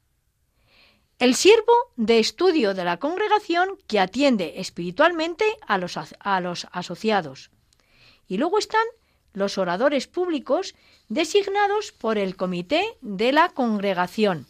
el 1.20 1.36
siervo 1.36 1.74
de 1.98 2.18
estudio 2.18 2.74
de 2.74 2.84
la 2.84 2.98
congregación 2.98 3.78
que 3.86 4.00
atiende 4.00 4.54
espiritualmente 4.60 5.46
a 5.68 5.78
los, 5.78 5.96
a 5.96 6.39
los 6.42 6.66
asociados. 6.72 7.52
Y 8.28 8.38
luego 8.38 8.58
están 8.58 8.86
los 9.34 9.60
oradores 9.60 10.08
públicos 10.08 10.74
designados 11.10 11.92
por 11.92 12.18
el 12.18 12.36
comité 12.36 12.98
de 13.02 13.34
la 13.34 13.50
congregación. 13.50 14.48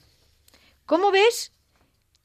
Como 0.86 1.12
ves, 1.12 1.52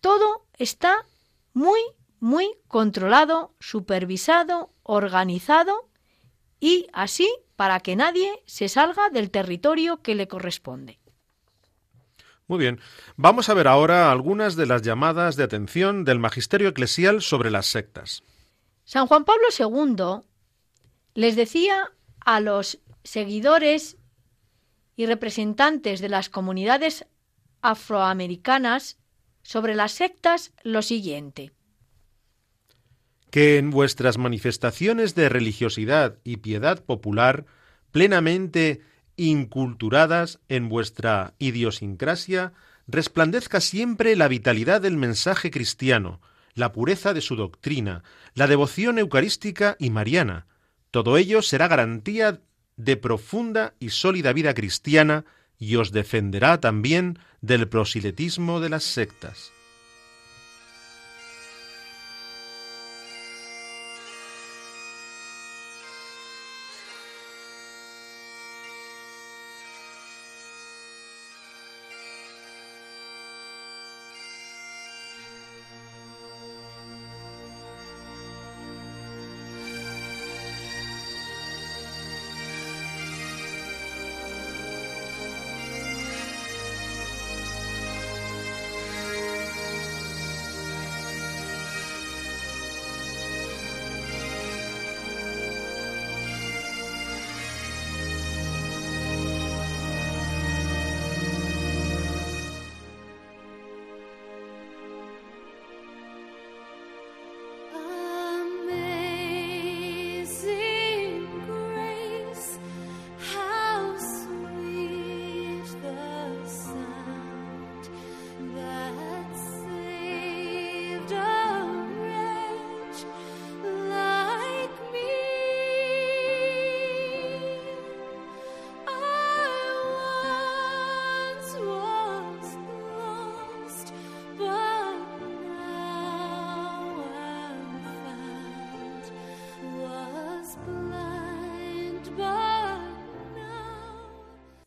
todo 0.00 0.45
está 0.56 1.06
muy, 1.52 1.80
muy 2.20 2.50
controlado, 2.68 3.54
supervisado, 3.60 4.70
organizado 4.82 5.88
y 6.60 6.86
así 6.92 7.28
para 7.56 7.80
que 7.80 7.96
nadie 7.96 8.42
se 8.46 8.68
salga 8.68 9.10
del 9.10 9.30
territorio 9.30 10.02
que 10.02 10.14
le 10.14 10.28
corresponde. 10.28 10.98
Muy 12.48 12.58
bien, 12.58 12.80
vamos 13.16 13.48
a 13.48 13.54
ver 13.54 13.66
ahora 13.66 14.12
algunas 14.12 14.54
de 14.54 14.66
las 14.66 14.82
llamadas 14.82 15.34
de 15.36 15.42
atención 15.42 16.04
del 16.04 16.20
magisterio 16.20 16.68
eclesial 16.68 17.20
sobre 17.20 17.50
las 17.50 17.66
sectas. 17.66 18.22
San 18.84 19.08
Juan 19.08 19.24
Pablo 19.24 19.46
II 19.58 20.24
les 21.14 21.34
decía 21.34 21.90
a 22.20 22.40
los 22.40 22.78
seguidores 23.02 23.96
y 24.94 25.06
representantes 25.06 26.00
de 26.00 26.08
las 26.08 26.28
comunidades 26.28 27.06
afroamericanas 27.62 28.98
sobre 29.46 29.76
las 29.76 29.92
sectas 29.92 30.52
lo 30.64 30.82
siguiente. 30.82 31.52
Que 33.30 33.58
en 33.58 33.70
vuestras 33.70 34.18
manifestaciones 34.18 35.14
de 35.14 35.28
religiosidad 35.28 36.18
y 36.24 36.38
piedad 36.38 36.84
popular, 36.84 37.46
plenamente 37.92 38.80
inculturadas 39.14 40.40
en 40.48 40.68
vuestra 40.68 41.34
idiosincrasia, 41.38 42.54
resplandezca 42.88 43.60
siempre 43.60 44.16
la 44.16 44.26
vitalidad 44.26 44.80
del 44.80 44.96
mensaje 44.96 45.52
cristiano, 45.52 46.20
la 46.54 46.72
pureza 46.72 47.14
de 47.14 47.20
su 47.20 47.36
doctrina, 47.36 48.02
la 48.34 48.48
devoción 48.48 48.98
eucarística 48.98 49.76
y 49.78 49.90
mariana. 49.90 50.46
Todo 50.90 51.18
ello 51.18 51.40
será 51.40 51.68
garantía 51.68 52.40
de 52.76 52.96
profunda 52.96 53.74
y 53.78 53.90
sólida 53.90 54.32
vida 54.32 54.54
cristiana 54.54 55.24
y 55.58 55.76
os 55.76 55.92
defenderá 55.92 56.60
también 56.60 57.18
del 57.40 57.68
proselitismo 57.68 58.60
de 58.60 58.68
las 58.68 58.84
sectas. 58.84 59.52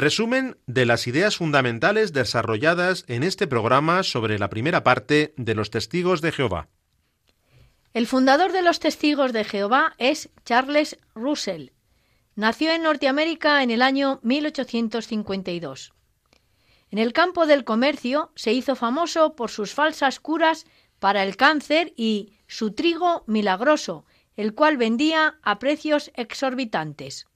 Resumen 0.00 0.56
de 0.66 0.86
las 0.86 1.06
ideas 1.06 1.36
fundamentales 1.36 2.14
desarrolladas 2.14 3.04
en 3.06 3.22
este 3.22 3.46
programa 3.46 4.02
sobre 4.02 4.38
la 4.38 4.48
primera 4.48 4.82
parte 4.82 5.34
de 5.36 5.54
los 5.54 5.68
testigos 5.68 6.22
de 6.22 6.32
Jehová. 6.32 6.70
El 7.92 8.06
fundador 8.06 8.50
de 8.52 8.62
los 8.62 8.80
Testigos 8.80 9.34
de 9.34 9.44
Jehová 9.44 9.92
es 9.98 10.30
Charles 10.46 10.96
Russell. 11.14 11.72
Nació 12.34 12.70
en 12.70 12.82
Norteamérica 12.82 13.62
en 13.62 13.70
el 13.70 13.82
año 13.82 14.20
1852. 14.22 15.92
En 16.90 16.98
el 16.98 17.12
campo 17.12 17.44
del 17.44 17.64
comercio 17.64 18.32
se 18.36 18.54
hizo 18.54 18.76
famoso 18.76 19.36
por 19.36 19.50
sus 19.50 19.74
falsas 19.74 20.18
curas 20.18 20.64
para 20.98 21.24
el 21.24 21.36
cáncer 21.36 21.92
y 21.94 22.32
su 22.46 22.72
trigo 22.72 23.22
milagroso, 23.26 24.06
el 24.34 24.54
cual 24.54 24.78
vendía 24.78 25.38
a 25.42 25.58
precios 25.58 26.10
exorbitantes. 26.14 27.26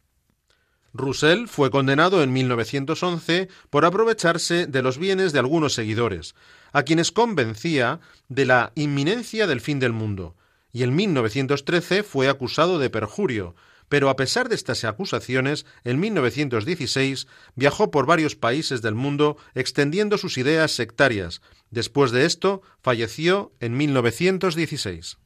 Russell 0.95 1.49
fue 1.49 1.73
condenado 1.73 2.23
en 2.23 2.33
1911 2.33 3.49
por 3.69 3.85
aprovecharse 3.85 4.69
de 4.69 4.81
los 4.81 4.97
bienes 4.97 5.33
de 5.33 5.41
algunos 5.41 5.75
seguidores, 5.75 6.37
a 6.73 6.85
quienes 6.85 7.11
convencía 7.11 7.99
de 8.29 8.47
la 8.47 8.73
inminencia 8.77 9.49
del 9.49 9.61
fin 9.61 9.81
del 9.81 9.93
mundo, 9.93 10.37
y 10.73 10.85
en 10.85 10.95
1913 10.95 12.05
fue 12.05 12.29
acusado 12.29 12.79
de 12.79 12.91
perjurio, 12.91 13.57
pero 13.89 14.09
a 14.09 14.17
pesar 14.17 14.49
de 14.49 14.55
estas 14.55 14.85
acusaciones, 14.85 15.67
en 15.83 15.99
1916 15.99 17.27
viajó 17.57 17.91
por 17.91 18.07
varios 18.07 18.37
países 18.37 18.81
del 18.81 18.95
mundo 18.95 19.37
extendiendo 19.55 20.17
sus 20.17 20.39
ideas 20.39 20.73
sectarias. 20.73 21.43
Después 21.71 22.13
de 22.13 22.25
esto, 22.25 22.63
falleció 22.83 23.53
en 23.61 23.77
1916. 23.77 25.19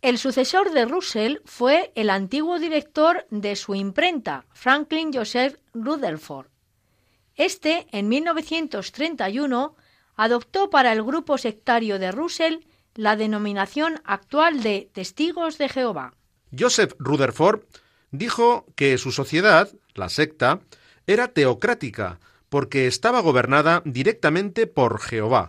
El 0.00 0.18
sucesor 0.18 0.70
de 0.70 0.84
Russell 0.84 1.38
fue 1.44 1.90
el 1.96 2.10
antiguo 2.10 2.60
director 2.60 3.26
de 3.30 3.56
su 3.56 3.74
imprenta, 3.74 4.44
Franklin 4.52 5.12
Joseph 5.12 5.56
Rutherford. 5.74 6.46
Este, 7.34 7.88
en 7.90 8.08
1931, 8.08 9.74
adoptó 10.14 10.70
para 10.70 10.92
el 10.92 11.02
grupo 11.02 11.36
sectario 11.36 11.98
de 11.98 12.12
Russell 12.12 12.58
la 12.94 13.16
denominación 13.16 14.00
actual 14.04 14.62
de 14.62 14.88
Testigos 14.92 15.58
de 15.58 15.68
Jehová. 15.68 16.14
Joseph 16.56 16.92
Rutherford 17.00 17.62
dijo 18.12 18.66
que 18.76 18.98
su 18.98 19.10
sociedad, 19.10 19.68
la 19.94 20.08
secta, 20.08 20.60
era 21.08 21.28
teocrática, 21.28 22.20
porque 22.48 22.86
estaba 22.86 23.20
gobernada 23.20 23.82
directamente 23.84 24.68
por 24.68 25.00
Jehová, 25.00 25.48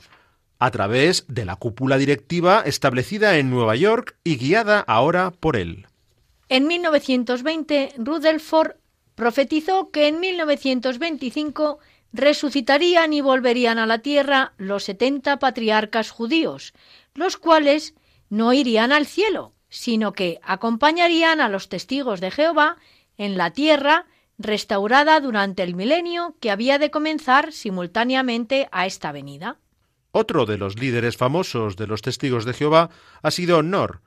a 0.60 0.72
través 0.72 1.26
de 1.28 1.46
la 1.46 1.56
cúpula 1.56 1.98
directiva 1.98 2.62
establecida 2.66 3.38
en 3.38 3.50
Nueva 3.50 3.76
York 3.76 4.18
y 4.24 4.38
guiada 4.38 4.82
ahora 4.82 5.32
por 5.32 5.56
él. 5.56 5.88
En 6.50 6.68
1920, 6.68 7.94
Rutherford 7.98 8.76
profetizó 9.16 9.90
que 9.90 10.08
en 10.08 10.20
1925 10.20 11.80
resucitarían 12.12 13.14
y 13.14 13.22
volverían 13.22 13.80
a 13.80 13.86
la 13.86 14.00
tierra 14.00 14.54
los 14.58 14.84
setenta 14.84 15.40
patriarcas 15.40 16.12
judíos, 16.12 16.74
los 17.14 17.38
cuales 17.38 17.96
no 18.30 18.52
irían 18.54 18.92
al 18.92 19.06
cielo, 19.06 19.54
sino 19.70 20.14
que 20.14 20.40
acompañarían 20.44 21.40
a 21.42 21.50
los 21.50 21.70
testigos 21.70 22.20
de 22.20 22.32
Jehová 22.32 22.78
en 23.18 23.38
la 23.38 23.52
tierra 23.52 24.08
restaurada 24.38 25.20
durante 25.20 25.64
el 25.64 25.76
milenio 25.76 26.36
que 26.40 26.52
había 26.52 26.80
de 26.80 26.92
comenzar 26.92 27.52
simultáneamente 27.52 28.68
a 28.72 28.86
esta 28.86 29.12
venida. 29.12 29.58
Otro 30.12 30.46
de 30.46 30.58
los 30.58 30.80
líderes 30.80 31.18
famosos 31.18 31.76
de 31.76 31.88
los 31.88 32.02
testigos 32.02 32.46
de 32.46 32.54
Jehová 32.54 32.90
ha 33.22 33.32
sido 33.32 33.62
Nor. 33.62 34.02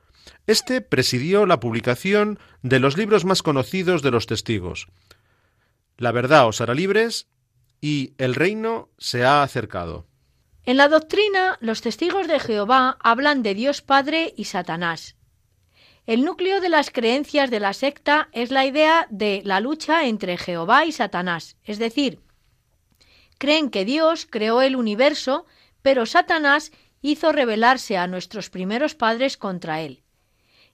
Este 0.46 0.80
presidió 0.80 1.46
la 1.46 1.60
publicación 1.60 2.38
de 2.62 2.80
los 2.80 2.96
libros 2.96 3.24
más 3.24 3.42
conocidos 3.42 4.02
de 4.02 4.10
los 4.10 4.26
testigos. 4.26 4.88
La 5.98 6.12
verdad 6.12 6.48
os 6.48 6.60
hará 6.60 6.74
libres 6.74 7.28
y 7.80 8.14
el 8.18 8.34
reino 8.34 8.90
se 8.98 9.24
ha 9.24 9.42
acercado. 9.42 10.06
En 10.64 10.76
la 10.76 10.88
doctrina, 10.88 11.58
los 11.60 11.80
testigos 11.82 12.28
de 12.28 12.38
Jehová 12.38 12.96
hablan 13.00 13.42
de 13.42 13.54
Dios 13.54 13.82
Padre 13.82 14.32
y 14.36 14.44
Satanás. 14.44 15.16
El 16.06 16.24
núcleo 16.24 16.60
de 16.60 16.68
las 16.68 16.90
creencias 16.90 17.50
de 17.50 17.60
la 17.60 17.72
secta 17.72 18.28
es 18.32 18.50
la 18.50 18.64
idea 18.64 19.06
de 19.10 19.42
la 19.44 19.60
lucha 19.60 20.06
entre 20.06 20.36
Jehová 20.36 20.84
y 20.84 20.92
Satanás, 20.92 21.56
es 21.64 21.78
decir, 21.78 22.20
creen 23.38 23.70
que 23.70 23.84
Dios 23.84 24.26
creó 24.28 24.62
el 24.62 24.76
universo, 24.76 25.46
pero 25.82 26.06
Satanás 26.06 26.72
hizo 27.02 27.32
rebelarse 27.32 27.96
a 27.96 28.06
nuestros 28.06 28.48
primeros 28.48 28.94
padres 28.94 29.36
contra 29.36 29.80
él. 29.80 30.02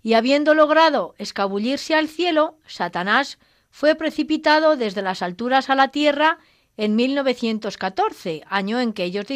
Y 0.02 0.14
habiendo 0.14 0.54
logrado 0.54 1.14
escabullirse 1.18 1.94
al 1.94 2.08
cielo, 2.08 2.58
Satanás 2.66 3.38
fue 3.70 3.94
precipitado 3.94 4.76
desde 4.76 5.02
las 5.02 5.22
alturas 5.22 5.70
a 5.70 5.74
la 5.74 5.88
tierra 5.88 6.38
en 6.76 6.94
1914, 6.94 8.44
año 8.48 8.78
en 8.78 8.92
que 8.92 9.04
ellos 9.04 9.26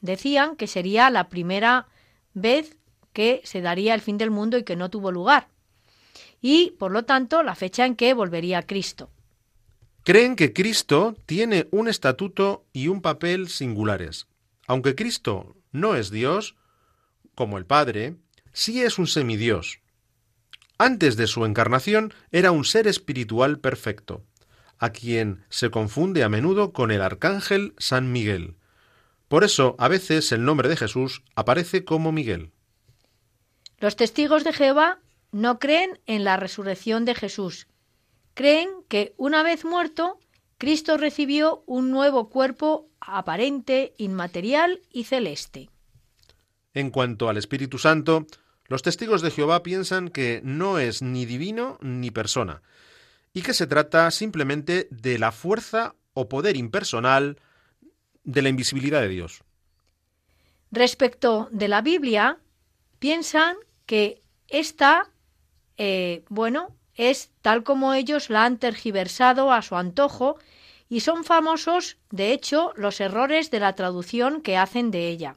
decían 0.00 0.56
que 0.56 0.66
sería 0.68 1.10
la 1.10 1.28
primera 1.28 1.88
vez 2.32 2.76
que 3.12 3.40
se 3.44 3.60
daría 3.60 3.94
el 3.94 4.00
fin 4.00 4.18
del 4.18 4.30
mundo 4.30 4.56
y 4.56 4.62
que 4.62 4.76
no 4.76 4.88
tuvo 4.88 5.10
lugar. 5.10 5.48
Y, 6.40 6.72
por 6.78 6.92
lo 6.92 7.04
tanto, 7.04 7.42
la 7.42 7.54
fecha 7.54 7.86
en 7.86 7.96
que 7.96 8.14
volvería 8.14 8.62
Cristo. 8.62 9.10
Creen 10.04 10.34
que 10.34 10.52
Cristo 10.52 11.14
tiene 11.26 11.68
un 11.70 11.88
estatuto 11.88 12.64
y 12.72 12.88
un 12.88 13.02
papel 13.02 13.48
singulares. 13.48 14.26
Aunque 14.66 14.94
Cristo 14.94 15.56
no 15.70 15.94
es 15.96 16.10
Dios, 16.10 16.56
como 17.34 17.58
el 17.58 17.66
Padre, 17.66 18.16
sí 18.52 18.82
es 18.82 18.98
un 18.98 19.06
semidios. 19.06 19.80
Antes 20.78 21.16
de 21.16 21.26
su 21.26 21.44
encarnación 21.44 22.12
era 22.30 22.50
un 22.50 22.64
ser 22.64 22.86
espiritual 22.86 23.58
perfecto, 23.58 24.24
a 24.78 24.90
quien 24.90 25.44
se 25.48 25.70
confunde 25.70 26.24
a 26.24 26.28
menudo 26.28 26.72
con 26.72 26.90
el 26.90 27.02
arcángel 27.02 27.74
San 27.78 28.12
Miguel. 28.12 28.56
Por 29.28 29.44
eso 29.44 29.76
a 29.78 29.88
veces 29.88 30.32
el 30.32 30.44
nombre 30.44 30.68
de 30.68 30.76
Jesús 30.76 31.22
aparece 31.34 31.84
como 31.84 32.12
Miguel. 32.12 32.52
Los 33.78 33.96
testigos 33.96 34.44
de 34.44 34.52
Jehová 34.52 34.98
no 35.30 35.58
creen 35.58 35.98
en 36.06 36.24
la 36.24 36.36
resurrección 36.36 37.04
de 37.04 37.14
Jesús. 37.14 37.66
Creen 38.34 38.68
que 38.88 39.14
una 39.16 39.42
vez 39.42 39.64
muerto, 39.64 40.18
Cristo 40.62 40.96
recibió 40.96 41.64
un 41.66 41.90
nuevo 41.90 42.28
cuerpo 42.28 42.88
aparente, 43.00 43.94
inmaterial 43.98 44.80
y 44.92 45.02
celeste. 45.02 45.70
En 46.72 46.92
cuanto 46.92 47.28
al 47.28 47.36
Espíritu 47.36 47.78
Santo, 47.78 48.28
los 48.68 48.82
testigos 48.82 49.22
de 49.22 49.32
Jehová 49.32 49.64
piensan 49.64 50.08
que 50.08 50.40
no 50.44 50.78
es 50.78 51.02
ni 51.02 51.26
divino 51.26 51.78
ni 51.80 52.12
persona, 52.12 52.62
y 53.32 53.42
que 53.42 53.54
se 53.54 53.66
trata 53.66 54.08
simplemente 54.12 54.86
de 54.92 55.18
la 55.18 55.32
fuerza 55.32 55.96
o 56.14 56.28
poder 56.28 56.56
impersonal 56.56 57.40
de 58.22 58.42
la 58.42 58.48
invisibilidad 58.48 59.00
de 59.00 59.08
Dios. 59.08 59.42
Respecto 60.70 61.48
de 61.50 61.66
la 61.66 61.82
Biblia, 61.82 62.38
piensan 63.00 63.56
que 63.84 64.22
esta, 64.46 65.10
eh, 65.76 66.22
bueno, 66.28 66.76
es 66.96 67.30
tal 67.40 67.62
como 67.62 67.94
ellos 67.94 68.30
la 68.30 68.44
han 68.44 68.58
tergiversado 68.58 69.52
a 69.52 69.62
su 69.62 69.76
antojo 69.76 70.38
y 70.88 71.00
son 71.00 71.24
famosos, 71.24 71.96
de 72.10 72.32
hecho, 72.32 72.72
los 72.76 73.00
errores 73.00 73.50
de 73.50 73.60
la 73.60 73.74
traducción 73.74 74.42
que 74.42 74.58
hacen 74.58 74.90
de 74.90 75.08
ella. 75.08 75.36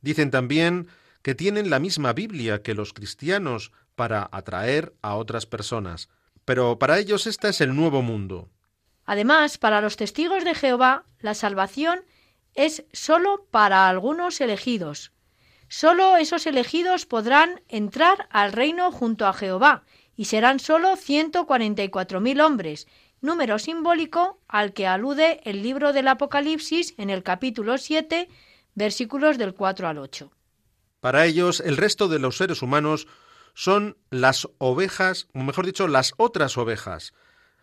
Dicen 0.00 0.30
también 0.30 0.88
que 1.22 1.34
tienen 1.34 1.70
la 1.70 1.78
misma 1.78 2.12
Biblia 2.12 2.62
que 2.62 2.74
los 2.74 2.92
cristianos 2.92 3.72
para 3.94 4.28
atraer 4.32 4.94
a 5.02 5.14
otras 5.14 5.46
personas, 5.46 6.08
pero 6.44 6.78
para 6.78 6.98
ellos 6.98 7.26
esta 7.26 7.48
es 7.48 7.60
el 7.60 7.76
nuevo 7.76 8.02
mundo. 8.02 8.48
Además, 9.04 9.58
para 9.58 9.80
los 9.80 9.96
testigos 9.96 10.44
de 10.44 10.54
Jehová, 10.54 11.04
la 11.20 11.34
salvación 11.34 12.00
es 12.54 12.84
sólo 12.92 13.46
para 13.50 13.88
algunos 13.88 14.40
elegidos. 14.40 15.12
Sólo 15.68 16.16
esos 16.16 16.46
elegidos 16.46 17.06
podrán 17.06 17.62
entrar 17.68 18.26
al 18.30 18.52
reino 18.52 18.90
junto 18.90 19.26
a 19.26 19.32
Jehová, 19.32 19.84
y 20.20 20.26
serán 20.26 20.60
sólo 20.60 20.98
144.000 20.98 22.44
hombres, 22.44 22.86
número 23.22 23.58
simbólico 23.58 24.38
al 24.48 24.74
que 24.74 24.86
alude 24.86 25.40
el 25.44 25.62
libro 25.62 25.94
del 25.94 26.08
Apocalipsis 26.08 26.92
en 26.98 27.08
el 27.08 27.22
capítulo 27.22 27.78
7, 27.78 28.28
versículos 28.74 29.38
del 29.38 29.54
4 29.54 29.88
al 29.88 29.96
8. 29.96 30.30
Para 31.00 31.24
ellos, 31.24 31.60
el 31.60 31.78
resto 31.78 32.06
de 32.08 32.18
los 32.18 32.36
seres 32.36 32.60
humanos 32.60 33.08
son 33.54 33.96
las 34.10 34.46
ovejas, 34.58 35.26
o 35.32 35.38
mejor 35.38 35.64
dicho, 35.64 35.88
las 35.88 36.12
otras 36.18 36.58
ovejas, 36.58 37.14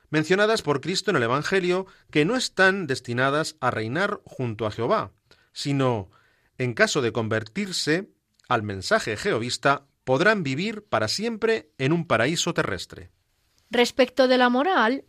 mencionadas 0.10 0.64
por 0.64 0.82
Cristo 0.82 1.12
en 1.12 1.18
el 1.18 1.24
Evangelio, 1.24 1.86
que 2.10 2.26
no 2.26 2.36
están 2.36 2.88
destinadas 2.88 3.56
a 3.60 3.70
reinar 3.70 4.20
junto 4.26 4.66
a 4.66 4.72
Jehová, 4.72 5.12
sino, 5.54 6.10
en 6.58 6.74
caso 6.74 7.04
de 7.04 7.12
convertirse 7.12 8.10
al 8.50 8.64
mensaje 8.64 9.16
jehovista, 9.16 9.86
podrán 10.08 10.42
vivir 10.42 10.86
para 10.86 11.10
siempre 11.10 11.70
en 11.78 11.92
un 11.92 12.08
paraíso 12.08 12.54
terrestre. 12.54 13.12
Respecto 13.70 14.30
de 14.30 14.38
la 14.38 14.48
moral, 14.48 15.04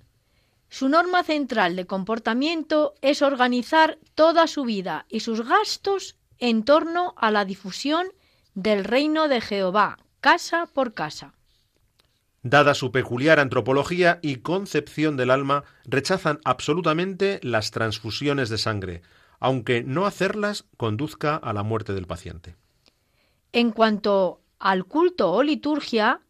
su 0.71 0.89
norma 0.89 1.23
central 1.23 1.77
de 1.77 1.87
comportamiento 1.87 2.95
es 3.01 3.23
organizar 3.23 4.01
toda 4.17 4.49
su 4.49 4.65
vida 4.65 5.07
y 5.09 5.21
sus 5.21 5.47
gastos 5.47 6.17
en 6.39 6.65
torno 6.65 7.15
a 7.17 7.31
la 7.31 7.45
difusión 7.45 8.09
del 8.55 8.83
reino 8.83 9.29
de 9.29 9.41
Jehová, 9.41 9.99
casa 10.19 10.67
por 10.67 10.95
casa. 10.95 11.33
Dada 12.43 12.75
su 12.75 12.91
peculiar 12.91 13.39
antropología 13.39 14.19
y 14.21 14.39
concepción 14.39 15.17
del 15.17 15.31
alma, 15.31 15.63
rechazan 15.85 16.41
absolutamente 16.43 17.39
las 17.45 17.71
transfusiones 17.71 18.49
de 18.49 18.59
sangre, 18.59 19.03
aunque 19.39 19.85
no 19.85 20.07
hacerlas 20.07 20.65
conduzca 20.77 21.37
a 21.37 21.53
la 21.53 21.63
muerte 21.63 21.93
del 21.93 22.09
paciente. 22.09 22.57
En 23.53 23.71
cuanto 23.71 24.41
al 24.59 24.85
culto 24.85 25.33
o 25.33 25.43
liturgia, 25.43 26.21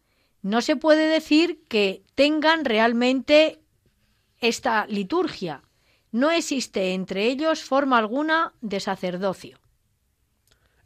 no 0.41 0.61
se 0.61 0.75
puede 0.75 1.07
decir 1.07 1.63
que 1.67 2.03
tengan 2.15 2.65
realmente 2.65 3.59
esta 4.39 4.85
liturgia. 4.87 5.63
No 6.11 6.31
existe 6.31 6.93
entre 6.93 7.27
ellos 7.27 7.63
forma 7.63 7.97
alguna 7.97 8.53
de 8.61 8.79
sacerdocio. 8.79 9.59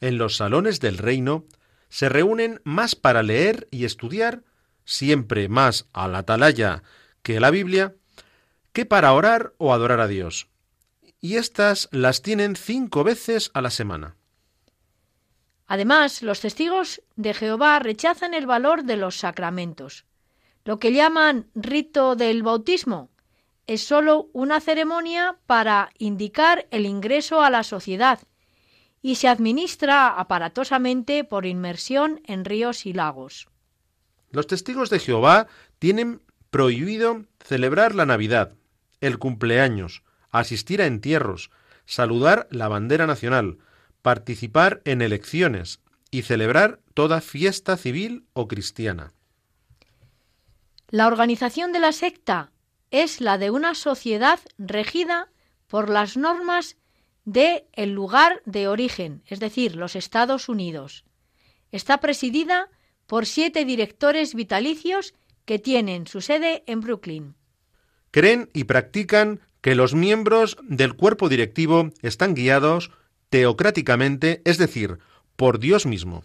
En 0.01 0.17
los 0.17 0.35
salones 0.35 0.79
del 0.79 0.97
reino 0.97 1.45
se 1.89 2.09
reúnen 2.09 2.59
más 2.63 2.95
para 2.95 3.23
leer 3.23 3.67
y 3.71 3.85
estudiar, 3.85 4.43
siempre 4.83 5.47
más 5.47 5.87
a 5.93 6.07
la 6.07 6.19
atalaya 6.19 6.83
que 7.21 7.39
la 7.39 7.51
Biblia, 7.51 7.95
que 8.73 8.85
para 8.85 9.13
orar 9.13 9.53
o 9.57 9.73
adorar 9.73 10.01
a 10.01 10.07
Dios. 10.07 10.47
Y 11.21 11.37
estas 11.37 11.87
las 11.91 12.21
tienen 12.21 12.55
cinco 12.55 13.03
veces 13.03 13.51
a 13.53 13.61
la 13.61 13.69
semana. 13.69 14.17
Además, 15.73 16.21
los 16.21 16.39
testigos 16.39 17.01
de 17.15 17.33
Jehová 17.33 17.79
rechazan 17.79 18.35
el 18.35 18.45
valor 18.45 18.83
de 18.83 18.95
los 18.95 19.17
sacramentos. 19.17 20.05
Lo 20.65 20.77
que 20.77 20.93
llaman 20.93 21.47
rito 21.55 22.15
del 22.15 22.43
bautismo 22.43 23.09
es 23.65 23.83
sólo 23.83 24.29
una 24.33 24.59
ceremonia 24.59 25.39
para 25.47 25.89
indicar 25.97 26.67
el 26.69 26.85
ingreso 26.85 27.41
a 27.41 27.49
la 27.49 27.63
sociedad 27.63 28.19
y 29.01 29.15
se 29.15 29.27
administra 29.27 30.09
aparatosamente 30.09 31.23
por 31.23 31.47
inmersión 31.47 32.21
en 32.27 32.45
ríos 32.45 32.85
y 32.85 32.93
lagos. 32.93 33.47
Los 34.29 34.45
testigos 34.45 34.91
de 34.91 34.99
Jehová 34.99 35.47
tienen 35.79 36.21
prohibido 36.51 37.25
celebrar 37.43 37.95
la 37.95 38.05
Navidad, 38.05 38.53
el 39.01 39.17
cumpleaños, 39.17 40.03
asistir 40.29 40.83
a 40.83 40.85
entierros, 40.85 41.49
saludar 41.87 42.47
la 42.51 42.67
bandera 42.67 43.07
nacional, 43.07 43.57
participar 44.03 44.81
en 44.85 45.01
elecciones 45.01 45.79
y 46.11 46.21
celebrar 46.21 46.79
toda 46.93 47.21
fiesta 47.21 47.75
civil 47.75 48.27
o 48.33 48.47
cristiana. 48.47 49.13
La 50.89 51.07
organización 51.07 51.71
de 51.71 51.79
la 51.79 51.91
secta 51.91 52.51
es 52.91 53.19
la 53.19 53.39
de 53.39 53.49
una 53.49 53.73
sociedad 53.73 54.39
regida 54.59 55.31
por 55.67 55.89
las 55.89 56.17
normas 56.17 56.77
de 57.25 57.65
el 57.73 57.93
lugar 57.93 58.43
de 58.45 58.67
origen, 58.67 59.23
es 59.25 59.39
decir, 59.39 59.75
los 59.75 59.95
Estados 59.95 60.49
Unidos. 60.49 61.03
Está 61.71 61.99
presidida 61.99 62.69
por 63.07 63.25
siete 63.25 63.65
directores 63.65 64.35
vitalicios 64.35 65.15
que 65.45 65.57
tienen 65.57 66.05
su 66.05 66.21
sede 66.21 66.63
en 66.67 66.81
Brooklyn. 66.81 67.35
Creen 68.11 68.49
y 68.53 68.65
practican 68.65 69.39
que 69.61 69.75
los 69.75 69.95
miembros 69.95 70.57
del 70.61 70.93
cuerpo 70.93 71.29
directivo 71.29 71.89
están 72.01 72.35
guiados 72.35 72.91
teocráticamente, 73.33 74.43
es 74.45 74.59
decir, 74.59 74.99
por 75.35 75.57
Dios 75.57 75.87
mismo. 75.87 76.23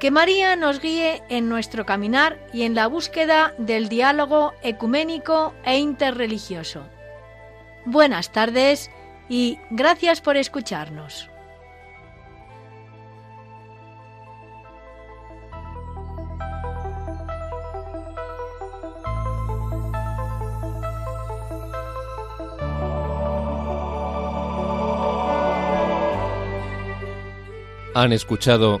Que 0.00 0.10
María 0.10 0.56
nos 0.56 0.80
guíe 0.80 1.22
en 1.28 1.50
nuestro 1.50 1.84
caminar 1.84 2.38
y 2.54 2.62
en 2.62 2.74
la 2.74 2.86
búsqueda 2.86 3.52
del 3.58 3.90
diálogo 3.90 4.54
ecuménico 4.62 5.52
e 5.62 5.76
interreligioso. 5.76 6.86
Buenas 7.84 8.32
tardes 8.32 8.90
y 9.28 9.58
gracias 9.68 10.22
por 10.22 10.38
escucharnos. 10.38 11.28
Han 27.94 28.14
escuchado 28.14 28.80